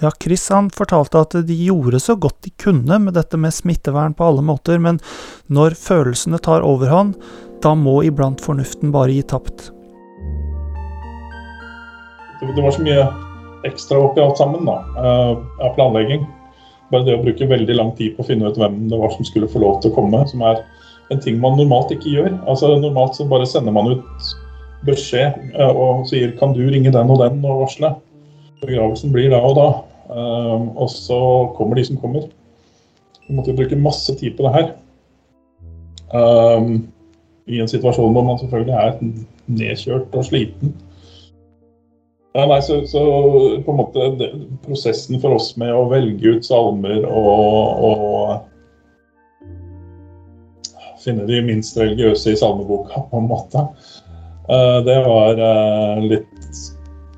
Ja, 0.00 0.10
Chris 0.22 0.48
han 0.50 0.70
fortalte 0.70 1.20
at 1.20 1.36
de 1.46 1.56
gjorde 1.66 2.00
så 2.00 2.16
godt 2.16 2.40
de 2.46 2.50
kunne 2.58 2.98
med 2.98 3.14
dette 3.14 3.38
med 3.38 3.54
smittevern 3.54 4.14
på 4.16 4.24
alle 4.30 4.42
måter, 4.42 4.80
men 4.80 4.98
når 5.52 5.76
følelsene 5.78 6.40
tar 6.42 6.64
overhånd, 6.66 7.14
da 7.62 7.74
må 7.78 8.00
iblant 8.06 8.40
fornuften 8.42 8.90
bare 8.94 9.12
gi 9.14 9.22
tapt. 9.34 9.70
Det 12.42 12.62
var 12.62 12.74
så 12.74 12.82
mye 12.82 13.04
ekstra 13.68 14.00
oppi 14.02 14.22
alt 14.22 14.40
sammen 14.40 14.66
da, 14.66 14.80
eh, 14.98 15.34
av 15.62 15.74
planlegging. 15.76 16.24
Bare 16.90 17.06
det 17.06 17.14
å 17.14 17.22
bruke 17.22 17.46
veldig 17.48 17.76
lang 17.76 17.92
tid 17.96 18.16
på 18.16 18.24
å 18.24 18.26
finne 18.26 18.50
ut 18.50 18.58
hvem 18.58 18.88
det 18.90 18.98
var 18.98 19.12
som 19.14 19.24
skulle 19.24 19.48
få 19.48 19.62
lov 19.62 19.80
til 19.80 19.92
å 19.92 19.94
komme, 20.00 20.24
som 20.28 20.42
er 20.42 20.64
en 21.12 21.20
ting 21.20 21.38
man 21.40 21.56
normalt 21.56 21.92
ikke 21.94 22.10
gjør. 22.10 22.32
Altså 22.48 22.72
Normalt 22.80 23.14
så 23.14 23.28
bare 23.28 23.46
sender 23.46 23.72
man 23.72 23.92
ut 23.94 24.32
beskjed 24.88 25.54
eh, 25.54 25.70
og 25.70 26.08
sier 26.10 26.32
'kan 26.32 26.52
du 26.52 26.66
ringe 26.66 26.90
den 26.90 27.10
og 27.10 27.18
den 27.22 27.44
og 27.44 27.68
varsle'? 27.68 27.94
Begravelsen 28.62 29.12
blir 29.14 29.30
da 29.32 29.40
og 29.42 29.56
da. 29.58 29.68
Um, 30.12 30.70
og 30.76 30.90
så 30.90 31.18
kommer 31.56 31.78
de 31.78 31.84
som 31.88 31.98
kommer. 32.00 32.28
Vi 33.26 33.34
måtte 33.36 33.56
bruke 33.56 33.78
masse 33.78 34.14
tid 34.18 34.36
på 34.36 34.46
det 34.46 34.54
her. 34.56 34.72
Um, 36.12 36.88
I 37.46 37.60
en 37.62 37.70
situasjon 37.70 38.12
hvor 38.12 38.24
man 38.26 38.38
selvfølgelig 38.38 38.74
er 38.74 38.98
nedkjørt 39.46 40.14
og 40.14 40.24
sliten. 40.26 40.74
Ja, 42.32 42.46
nei, 42.48 42.60
så, 42.64 42.78
så, 42.88 43.00
på 43.64 43.72
en 43.72 43.76
måte 43.76 44.06
det, 44.16 44.30
prosessen 44.64 45.20
for 45.20 45.36
oss 45.36 45.50
med 45.60 45.72
å 45.76 45.88
velge 45.90 46.38
ut 46.38 46.46
salmer 46.46 47.04
og, 47.04 47.82
og 47.88 48.48
finne 51.02 51.26
de 51.28 51.42
minst 51.44 51.76
religiøse 51.76 52.32
i 52.32 52.38
salmeboka, 52.40 53.04
på 53.10 53.20
en 53.20 53.28
måte, 53.28 53.66
uh, 54.48 54.78
det 54.86 54.96
var 55.04 55.36
uh, 55.42 56.00
litt 56.06 56.31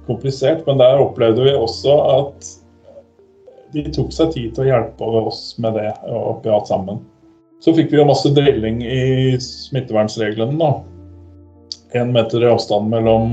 komplisert. 0.06 0.64
Men 0.66 0.80
der 0.82 1.02
opplevde 1.02 1.46
vi 1.46 1.56
også 1.56 1.96
at 2.18 2.52
de 3.74 3.84
tok 3.94 4.12
seg 4.14 4.32
tid 4.34 4.54
til 4.54 4.66
å 4.66 4.70
hjelpe 4.70 5.10
oss 5.24 5.42
med 5.62 5.76
det 5.78 5.90
oppi 6.06 6.52
alt 6.52 6.70
sammen. 6.70 7.02
Så 7.64 7.74
fikk 7.74 7.92
vi 7.92 7.98
jo 7.98 8.08
masse 8.08 8.30
drilling 8.36 8.82
i 8.84 9.36
smittevernreglene. 9.40 10.58
da. 10.60 10.72
Én 11.98 12.12
meter 12.12 12.42
i 12.42 12.50
avstand 12.50 12.90
mellom 12.92 13.30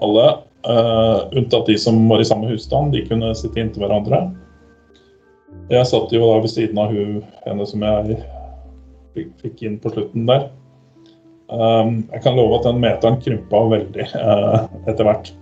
alle, 0.00 0.26
uh, 0.66 1.26
unntatt 1.34 1.66
de 1.66 1.76
som 1.78 1.98
var 2.08 2.22
i 2.22 2.28
samme 2.28 2.48
husstand. 2.50 2.94
De 2.94 3.04
kunne 3.06 3.34
sitte 3.36 3.60
inntil 3.60 3.84
hverandre. 3.84 4.22
Jeg 5.70 5.86
satt 5.86 6.14
jo 6.14 6.22
da 6.24 6.38
ved 6.42 6.50
siden 6.50 6.78
av 6.80 6.94
hun, 6.94 7.20
henne 7.44 7.66
som 7.66 7.84
jeg 7.86 8.20
fikk 9.42 9.62
inn 9.66 9.76
på 9.82 9.92
slutten 9.92 10.26
der. 10.30 10.48
Um, 11.50 12.04
jeg 12.12 12.22
kan 12.22 12.38
love 12.38 12.60
at 12.60 12.66
den 12.68 12.78
meteren 12.82 13.18
krympa 13.22 13.64
veldig 13.72 14.06
uh, 14.14 14.66
etter 14.86 15.06
hvert. 15.06 15.32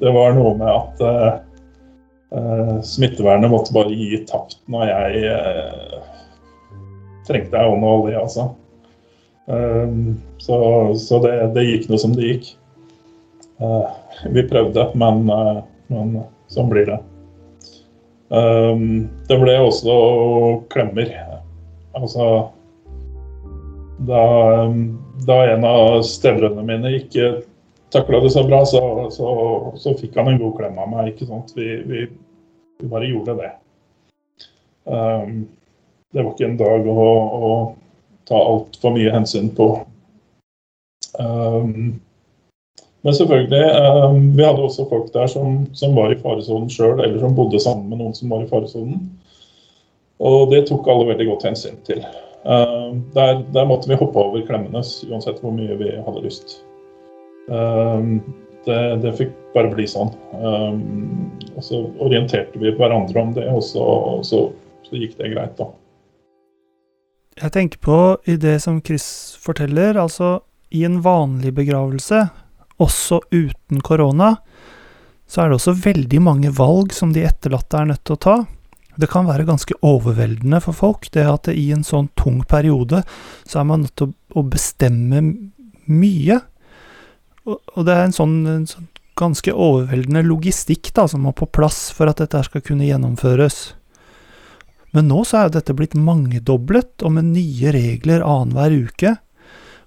Det 0.00 0.12
var 0.14 0.34
noe 0.36 0.54
med 0.58 0.70
at 0.70 1.02
uh, 1.04 2.80
smittevernet 2.84 3.52
måtte 3.52 3.74
bare 3.76 3.94
gi 3.94 4.20
tapt 4.28 4.58
når 4.70 4.90
jeg 4.90 5.32
uh, 5.32 5.96
trengte 7.28 7.60
ei 7.60 7.70
ånd 7.70 7.86
og 7.86 8.04
olje, 8.04 8.20
altså. 8.20 8.50
Um, 9.44 10.16
så, 10.40 10.56
så 11.00 11.20
det, 11.24 11.34
det, 11.56 11.66
gikk 11.68 11.88
noe 11.90 12.00
som 12.00 12.14
det 12.16 12.28
gikk. 12.30 12.52
Uh, 13.60 13.88
vi 14.34 14.44
prøvde, 14.48 14.88
men, 14.98 15.24
men 15.92 16.14
sånn 16.52 16.70
blir 16.72 16.88
det. 16.88 17.00
Um, 18.34 19.06
det 19.28 19.38
ble 19.40 19.56
også 19.62 19.96
klemmer. 20.72 21.12
Altså 21.94 22.48
da, 24.08 24.22
da 25.26 25.36
en 25.52 25.64
av 25.68 26.02
stebrødrene 26.08 26.64
mine 26.66 26.96
ikke 26.98 27.28
takla 27.94 28.20
det 28.24 28.30
så 28.34 28.44
bra, 28.46 28.60
så, 28.66 28.82
så, 29.14 29.32
så, 29.80 29.94
fikk 29.98 30.16
han 30.18 30.32
en 30.32 30.40
god 30.42 30.56
klem 30.58 30.78
av 30.82 30.90
meg. 30.90 31.12
ikke 31.12 31.28
sant? 31.30 31.52
Vi, 31.56 31.68
vi, 31.88 32.06
vi 32.82 32.90
bare 32.90 33.10
gjorde 33.10 33.36
det. 33.38 33.52
Um, 34.84 35.44
det 36.14 36.22
var 36.22 36.32
ikke 36.34 36.48
en 36.50 36.58
dag 36.60 36.88
å, 36.90 37.04
å 37.38 37.52
ta 38.28 38.40
altfor 38.40 38.94
mye 38.96 39.12
hensyn 39.14 39.48
på. 39.56 39.68
Um, 41.18 42.00
men 43.04 43.14
selvfølgelig, 43.14 43.64
um, 43.64 44.20
vi 44.36 44.44
hadde 44.46 44.64
også 44.64 44.88
folk 44.90 45.10
der 45.14 45.30
som, 45.30 45.64
som 45.76 45.96
var 45.96 46.12
i 46.12 46.20
faresonen 46.20 46.70
sjøl, 46.72 46.98
eller 46.98 47.18
som 47.20 47.34
bodde 47.36 47.60
sammen 47.62 47.90
med 47.90 48.00
noen 48.00 48.14
som 48.16 48.32
var 48.32 48.44
i 48.44 48.50
faresonen. 48.50 49.02
Og 50.24 50.50
det 50.52 50.64
tok 50.70 50.86
alle 50.88 51.10
veldig 51.10 51.26
godt 51.32 51.48
hensyn 51.50 51.80
til. 51.86 52.00
Um, 52.44 53.02
der, 53.16 53.42
der, 53.54 53.66
måtte 53.68 53.90
vi 53.90 53.98
hoppe 53.98 54.20
over 54.20 54.44
klemmene, 54.46 54.84
uansett 55.10 55.42
hvor 55.42 55.52
mye 55.56 55.76
vi 55.80 55.96
hadde 55.96 56.24
lyst. 56.24 56.58
Ehm, 57.50 58.20
det, 58.64 58.80
det, 59.02 59.12
fikk 59.18 59.32
bare 59.54 59.72
bli 59.74 59.86
sånn. 59.88 60.12
Ehm, 60.38 60.84
og 61.54 61.64
så 61.64 61.82
orienterte 62.04 62.60
vi 62.60 62.72
hverandre 62.76 63.22
om 63.22 63.34
det, 63.36 63.46
og 63.52 63.62
så, 63.64 63.86
så, 64.26 64.46
så 64.86 65.00
gikk 65.00 65.18
det 65.20 65.34
greit, 65.34 65.56
da. 65.60 65.68
Jeg 67.34 67.50
tenker 67.50 67.82
på 67.82 67.98
i 68.30 68.36
det 68.38 68.60
som 68.62 68.78
Chris 68.84 69.06
forteller, 69.42 69.98
altså 69.98 70.38
i 70.74 70.84
en 70.86 71.00
vanlig 71.02 71.52
begravelse, 71.54 72.22
også 72.82 73.20
uten 73.34 73.82
korona, 73.86 74.36
så 75.26 75.42
er 75.42 75.50
det 75.50 75.58
også 75.58 75.74
veldig 75.82 76.20
mange 76.22 76.50
valg 76.54 76.92
som 76.94 77.12
de 77.14 77.24
etterlatte 77.26 77.78
er 77.78 77.88
nødt 77.90 78.04
til 78.06 78.16
å 78.16 78.22
ta. 78.22 78.36
Det 78.94 79.08
kan 79.10 79.26
være 79.26 79.46
ganske 79.48 79.74
overveldende 79.82 80.60
for 80.62 80.76
folk, 80.76 81.08
det 81.14 81.26
at 81.26 81.48
det 81.48 81.56
i 81.58 81.70
en 81.74 81.82
sånn 81.86 82.10
tung 82.18 82.42
periode 82.46 83.02
så 83.42 83.60
er 83.60 83.68
man 83.70 83.82
nødt 83.86 83.96
til 83.98 84.12
å 84.34 84.44
bestemme 84.46 85.22
mye. 85.90 86.38
Og, 87.44 87.80
det 87.84 87.92
er 87.92 88.06
en 88.06 88.16
sånn, 88.16 88.36
en 88.48 88.66
sånn, 88.68 88.88
ganske 89.18 89.52
overveldende 89.52 90.24
logistikk 90.26 90.90
da, 90.96 91.06
som 91.10 91.22
må 91.26 91.34
på 91.36 91.46
plass 91.54 91.86
for 91.94 92.10
at 92.10 92.22
dette 92.22 92.40
skal 92.48 92.64
kunne 92.64 92.88
gjennomføres. 92.88 93.74
Men 94.94 95.10
nå 95.10 95.24
så 95.26 95.38
er 95.38 95.48
jo 95.48 95.56
dette 95.56 95.74
blitt 95.76 95.96
mangedoblet, 95.98 97.02
og 97.02 97.16
med 97.16 97.32
nye 97.34 97.74
regler 97.74 98.24
annenhver 98.26 98.76
uke. 98.88 99.16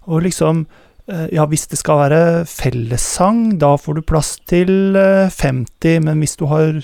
Og 0.07 0.23
liksom 0.27 0.65
eh, 1.07 1.27
Ja, 1.35 1.47
hvis 1.47 1.67
det 1.71 1.79
skal 1.79 2.01
være 2.05 2.21
fellessang, 2.47 3.57
da 3.59 3.73
får 3.79 3.97
du 3.97 4.05
plass 4.07 4.35
til 4.47 4.95
50, 4.95 5.89
eh, 5.91 5.99
men 6.03 6.23
hvis 6.23 6.37
du 6.39 6.45
har 6.51 6.81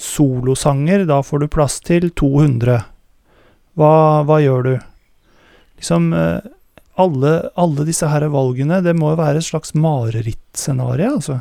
solosanger, 0.00 1.06
da 1.08 1.22
får 1.24 1.44
du 1.44 1.48
plass 1.52 1.80
til 1.84 2.10
200. 2.12 2.80
Hva, 3.76 3.94
hva 4.24 4.40
gjør 4.40 4.68
du? 4.68 4.74
Liksom 5.76 6.12
eh, 6.16 6.52
alle, 6.96 7.32
alle, 7.60 7.84
disse 7.88 8.08
her 8.08 8.24
valgene, 8.32 8.80
det 8.84 8.96
må 8.96 9.12
jo 9.12 9.20
være 9.20 9.42
et 9.42 9.46
slags 9.48 9.74
marerittscenario, 9.76 11.16
altså. 11.18 11.40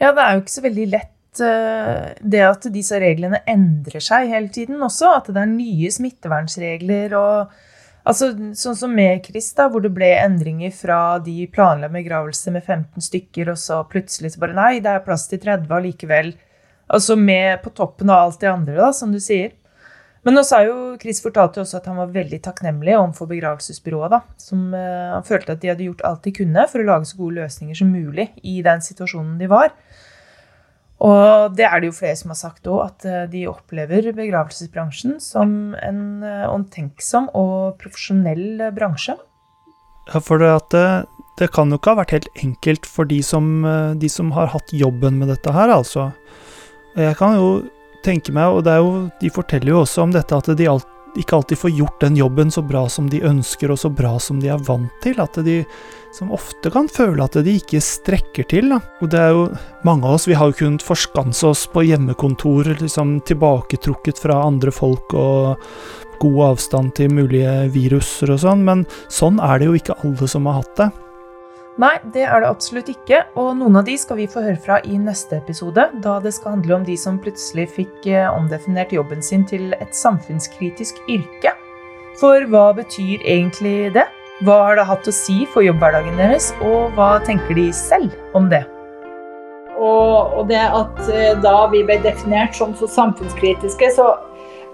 Ja, 0.00 0.10
det 0.12 0.22
er 0.24 0.32
jo 0.34 0.42
ikke 0.42 0.54
så 0.56 0.64
veldig 0.64 0.88
lett 0.92 1.42
uh, 1.44 2.08
det 2.20 2.42
at 2.44 2.66
disse 2.74 2.98
reglene 3.00 3.40
endrer 3.48 4.02
seg 4.04 4.32
hele 4.32 4.50
tiden 4.52 4.82
også. 4.82 5.14
At 5.20 5.30
det 5.30 5.40
er 5.40 5.54
nye 5.54 5.92
smittevernsregler 5.94 7.16
og 7.20 7.54
Altså, 8.04 8.34
sånn 8.52 8.76
som 8.76 8.90
med 8.92 9.24
Chris, 9.24 9.46
da, 9.56 9.64
hvor 9.72 9.80
det 9.80 9.94
ble 9.96 10.10
endringer 10.20 10.72
fra 10.76 11.16
de 11.24 11.46
planla 11.48 11.88
begravelse 11.88 12.52
med 12.52 12.66
15 12.66 13.00
stykker, 13.06 13.48
og 13.54 13.56
så 13.56 13.78
plutselig 13.88 14.34
så 14.34 14.42
bare 14.42 14.56
Nei, 14.58 14.82
det 14.84 14.90
er 14.92 15.06
plass 15.06 15.24
til 15.30 15.40
30 15.40 15.72
allikevel. 15.72 16.34
Altså 16.92 17.16
med 17.16 17.62
på 17.64 17.72
toppen 17.72 18.12
av 18.12 18.26
alt 18.26 18.42
det 18.44 18.50
andre, 18.50 18.76
da, 18.76 18.90
som 18.92 19.14
du 19.14 19.16
sier. 19.24 19.54
Men 20.24 20.38
nå 20.38 20.42
sa 20.46 20.62
jo 20.64 20.94
Chris 21.00 21.20
fortalte 21.20 21.60
også 21.60 21.78
at 21.82 21.88
han 21.90 21.98
var 22.00 22.12
veldig 22.14 22.40
takknemlig 22.46 22.96
overfor 22.96 23.28
begravelsesbyrået. 23.28 24.14
da, 24.14 24.22
som 24.40 24.70
uh, 24.72 25.12
Han 25.18 25.26
følte 25.26 25.52
at 25.52 25.60
de 25.60 25.70
hadde 25.72 25.88
gjort 25.88 26.04
alt 26.08 26.24
de 26.24 26.32
kunne 26.38 26.64
for 26.70 26.80
å 26.80 26.88
lage 26.88 27.10
så 27.10 27.20
gode 27.20 27.42
løsninger 27.42 27.76
som 27.76 27.92
mulig 27.92 28.30
i 28.42 28.60
den 28.64 28.84
situasjonen 28.84 29.36
de 29.40 29.50
var. 29.52 29.74
Og 31.04 31.52
det 31.58 31.66
er 31.66 31.82
det 31.82 31.90
jo 31.90 31.96
flere 31.98 32.16
som 32.16 32.32
har 32.32 32.40
sagt 32.40 32.70
òg, 32.70 32.80
at 32.86 33.04
uh, 33.04 33.20
de 33.28 33.44
opplever 33.50 34.08
begravelsesbransjen 34.16 35.18
som 35.20 35.74
en 35.76 36.00
uh, 36.24 36.48
omtenksom 36.48 37.28
og 37.36 37.76
profesjonell 37.82 38.70
bransje. 38.72 39.18
Ja, 40.08 40.20
for 40.24 40.40
det, 40.40 40.48
at 40.52 40.72
det, 41.40 41.52
kan 41.52 41.68
jo 41.72 41.76
ikke 41.80 41.94
ha 41.94 42.00
vært 42.00 42.16
helt 42.16 42.32
enkelt 42.40 42.88
for 42.88 43.08
de 43.08 43.22
som, 43.24 43.64
de 43.96 44.08
som 44.12 44.34
har 44.36 44.50
hatt 44.52 44.72
jobben 44.76 45.16
med 45.16 45.30
dette 45.32 45.52
her, 45.52 45.72
altså. 45.72 46.10
Jeg 46.92 47.16
kan 47.16 47.32
jo 47.40 47.46
tenker 48.04 48.36
meg, 48.36 48.60
og 48.60 48.68
jo, 48.68 48.92
de 49.20 49.32
forteller 49.32 49.74
jo 49.74 49.82
også 49.84 50.04
om 50.04 50.12
dette 50.14 50.36
at 50.36 50.52
de 50.58 50.68
alt, 50.70 50.90
ikke 51.14 51.36
alltid 51.36 51.60
får 51.60 51.74
gjort 51.78 52.00
den 52.02 52.16
jobben 52.18 52.48
så 52.50 52.62
bra 52.66 52.88
som 52.90 53.06
de 53.10 53.20
ønsker, 53.22 53.70
og 53.70 53.78
så 53.78 53.90
bra 53.90 54.16
som 54.18 54.40
de 54.42 54.50
er 54.50 54.62
vant 54.66 54.90
til. 55.04 55.20
At 55.22 55.38
de 55.46 55.60
som 56.14 56.32
ofte 56.34 56.70
kan 56.74 56.88
føle 56.90 57.22
at 57.22 57.38
de 57.46 57.54
ikke 57.58 57.82
strekker 57.82 58.48
til. 58.50 58.72
Da. 58.74 58.80
Og 59.02 59.12
det 59.12 59.20
er 59.20 59.30
jo 59.34 59.44
mange 59.86 60.08
av 60.08 60.18
oss, 60.18 60.26
vi 60.30 60.34
har 60.38 60.50
jo 60.50 60.58
kunnet 60.58 60.82
forskanse 60.82 61.46
oss 61.50 61.66
på 61.70 61.86
hjemmekontor, 61.86 62.74
liksom 62.82 63.20
tilbaketrukket 63.30 64.22
fra 64.22 64.42
andre 64.46 64.74
folk 64.74 65.14
og 65.14 65.62
god 66.22 66.42
avstand 66.52 66.94
til 66.98 67.14
mulige 67.14 67.52
viruser 67.74 68.34
og 68.34 68.42
sånn, 68.44 68.62
men 68.66 68.84
sånn 69.12 69.40
er 69.42 69.60
det 69.60 69.70
jo 69.70 69.78
ikke 69.78 69.98
alle 70.06 70.30
som 70.30 70.46
har 70.48 70.62
hatt 70.62 70.78
det. 70.80 70.92
Nei, 71.74 71.96
det 72.14 72.22
er 72.22 72.38
det 72.38 72.46
absolutt 72.46 72.86
ikke, 72.92 73.24
og 73.34 73.56
noen 73.58 73.80
av 73.80 73.86
de 73.88 73.96
skal 73.98 74.20
vi 74.20 74.28
få 74.30 74.44
høre 74.44 74.60
fra 74.62 74.76
i 74.86 74.94
neste 74.94 75.40
episode, 75.40 75.88
da 76.04 76.12
det 76.22 76.30
skal 76.36 76.54
handle 76.54 76.76
om 76.76 76.84
de 76.86 76.94
som 76.94 77.16
plutselig 77.18 77.64
fikk 77.74 78.06
eh, 78.06 78.28
omdefinert 78.30 78.94
jobben 78.94 79.24
sin 79.26 79.42
til 79.50 79.72
et 79.80 79.90
samfunnskritisk 79.98 81.00
yrke. 81.10 81.50
For 82.20 82.46
hva 82.52 82.68
betyr 82.78 83.26
egentlig 83.26 83.90
det? 83.96 84.06
Hva 84.46 84.60
har 84.68 84.78
det 84.78 84.86
hatt 84.86 85.10
å 85.10 85.16
si 85.16 85.40
for 85.50 85.66
jobbhverdagen 85.66 86.14
deres, 86.22 86.52
og 86.62 86.94
hva 86.94 87.16
tenker 87.26 87.58
de 87.58 87.66
selv 87.74 88.14
om 88.38 88.46
det? 88.54 88.62
Og, 89.74 90.30
og 90.38 90.46
det 90.46 90.62
at 90.62 91.04
eh, 91.10 91.34
da 91.42 91.56
vi 91.74 91.82
ble 91.82 91.98
definert 92.06 92.54
som 92.54 92.78
så 92.78 92.86
samfunnskritiske, 92.86 93.90
så 93.98 94.12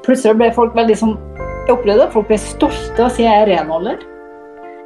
plutselig 0.05 0.37
ble 0.37 0.53
folk 0.53 0.77
veldig 0.77 1.01
sånn 1.01 1.17
Jeg 1.65 1.79
opplevde 1.79 2.11
at 2.11 2.13
folk 2.13 2.29
ble 2.29 2.43
stolte 2.45 2.99
av 3.01 3.09
å 3.09 3.15
si 3.15 3.25
jeg 3.25 3.41
er 3.41 3.55
renholder. 3.55 4.05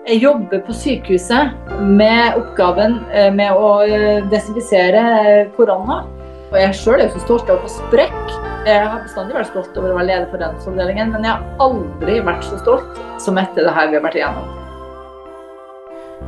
Jeg 0.04 0.20
jobber 0.20 0.60
på 0.66 0.74
sykehuset 0.76 1.70
med 1.80 2.34
oppgaven 2.36 2.98
eh, 3.08 3.30
med 3.32 3.56
å 3.56 3.68
eh, 3.88 4.26
desinfisere 4.28 5.04
eh, 5.20 5.46
korona. 5.56 6.02
Og 6.50 6.58
jeg 6.60 6.74
sjøl 6.76 6.98
er 6.98 7.06
jo 7.06 7.14
så 7.14 7.22
stolt 7.22 7.48
av 7.48 7.56
å 7.56 7.62
få 7.62 7.70
sprekk. 7.72 8.34
Jeg 8.68 8.82
har 8.84 9.00
bestandig 9.00 9.38
vært 9.38 9.48
stolt 9.48 9.78
over 9.80 9.94
å 9.94 9.96
være 9.96 10.10
leder 10.10 10.26
for 10.28 10.44
renholdsavdelingen, 10.44 11.14
men 11.14 11.24
jeg 11.24 11.32
har 11.32 11.64
aldri 11.64 12.18
vært 12.26 12.44
så 12.44 12.60
stolt 12.60 13.00
som 13.24 13.40
etter 13.40 13.64
det 13.64 13.72
her 13.72 13.88
vi 13.88 13.96
har 13.96 14.04
vært 14.04 14.18
igjennom. 14.20 14.50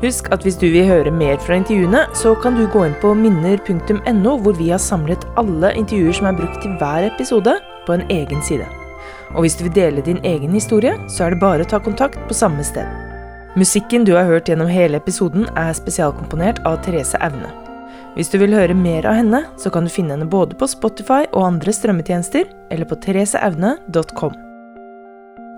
Husk 0.01 0.31
at 0.33 0.45
hvis 0.45 0.57
du 0.61 0.71
vil 0.73 0.89
høre 0.89 1.13
mer 1.13 1.37
fra 1.45 1.59
intervjuene, 1.61 2.07
så 2.17 2.33
kan 2.41 2.57
du 2.57 2.65
gå 2.73 2.87
inn 2.89 2.97
på 3.03 3.13
minner.no, 3.17 4.39
hvor 4.41 4.57
vi 4.57 4.71
har 4.73 4.81
samlet 4.81 5.29
alle 5.37 5.75
intervjuer 5.77 6.17
som 6.17 6.31
er 6.31 6.39
brukt 6.41 6.63
til 6.65 6.79
hver 6.81 7.11
episode, 7.13 7.59
på 7.85 7.99
en 7.99 8.09
egen 8.09 8.41
side. 8.41 8.65
Og 9.35 9.45
hvis 9.45 9.61
du 9.61 9.69
vil 9.69 9.77
dele 9.83 10.05
din 10.09 10.23
egen 10.25 10.57
historie, 10.57 10.97
så 11.13 11.27
er 11.29 11.37
det 11.37 11.45
bare 11.45 11.67
å 11.67 11.69
ta 11.69 11.83
kontakt 11.83 12.17
på 12.25 12.37
samme 12.37 12.65
sted. 12.65 13.06
Musikken 13.57 14.05
du 14.05 14.13
har 14.13 14.27
hørt 14.29 14.51
gjennom 14.51 14.69
hele 14.69 14.99
episoden, 15.01 15.47
er 15.57 15.73
spesialkomponert 15.73 16.59
av 16.69 16.83
Therese 16.85 17.17
Aune. 17.25 17.49
Hvis 18.13 18.29
du 18.29 18.37
vil 18.41 18.53
høre 18.53 18.77
mer 18.77 19.07
av 19.09 19.17
henne, 19.17 19.43
så 19.57 19.73
kan 19.73 19.89
du 19.89 19.93
finne 19.93 20.13
henne 20.13 20.29
både 20.29 20.57
på 20.61 20.69
Spotify 20.69 21.23
og 21.31 21.47
andre 21.47 21.73
strømmetjenester, 21.73 22.51
eller 22.69 22.89
på 22.89 22.99
thereseaune.com. 23.01 24.37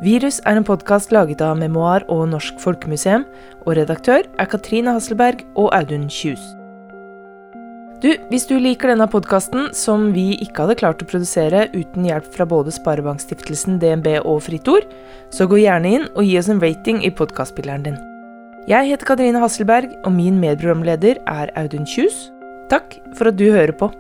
Virus 0.07 0.39
er 0.47 0.61
en 0.61 0.67
podkast 0.67 1.11
laget 1.11 1.43
av 1.43 1.59
Memoar 1.59 2.07
og 2.07 2.29
Norsk 2.31 2.63
Folkemuseum, 2.63 3.27
og 3.67 3.75
redaktør 3.81 4.31
er 4.39 4.51
Katrine 4.51 4.95
Hasselberg 4.95 5.43
og 5.59 5.73
Audun 5.75 6.07
Kjus. 6.07 6.55
Du, 7.99 8.13
hvis 8.31 8.45
du 8.47 8.55
liker 8.63 8.93
denne 8.93 9.09
podkasten, 9.11 9.73
som 9.75 10.13
vi 10.15 10.37
ikke 10.45 10.63
hadde 10.63 10.77
klart 10.79 11.01
å 11.03 11.07
produsere 11.11 11.65
uten 11.73 12.05
hjelp 12.07 12.29
fra 12.31 12.47
både 12.47 12.71
Sparebankstiftelsen, 12.77 13.81
DNB 13.83 14.21
og 14.21 14.45
Fritt 14.47 14.71
Ord, 14.71 14.87
så 15.35 15.49
gå 15.51 15.59
gjerne 15.65 15.95
inn 15.97 16.07
og 16.13 16.23
gi 16.23 16.37
oss 16.39 16.51
en 16.53 16.63
rating 16.63 17.03
i 17.03 17.11
podkastspilleren 17.11 17.89
din. 17.89 17.99
Jeg 18.71 18.93
heter 18.93 19.09
Katrine 19.09 19.43
Hasselberg, 19.43 19.97
og 20.07 20.15
min 20.15 20.39
medprogramleder 20.39 21.19
er 21.27 21.51
Audun 21.59 21.89
Kjus. 21.91 22.29
Takk 22.71 23.01
for 23.19 23.33
at 23.33 23.41
du 23.41 23.49
hører 23.51 23.75
på. 23.75 23.91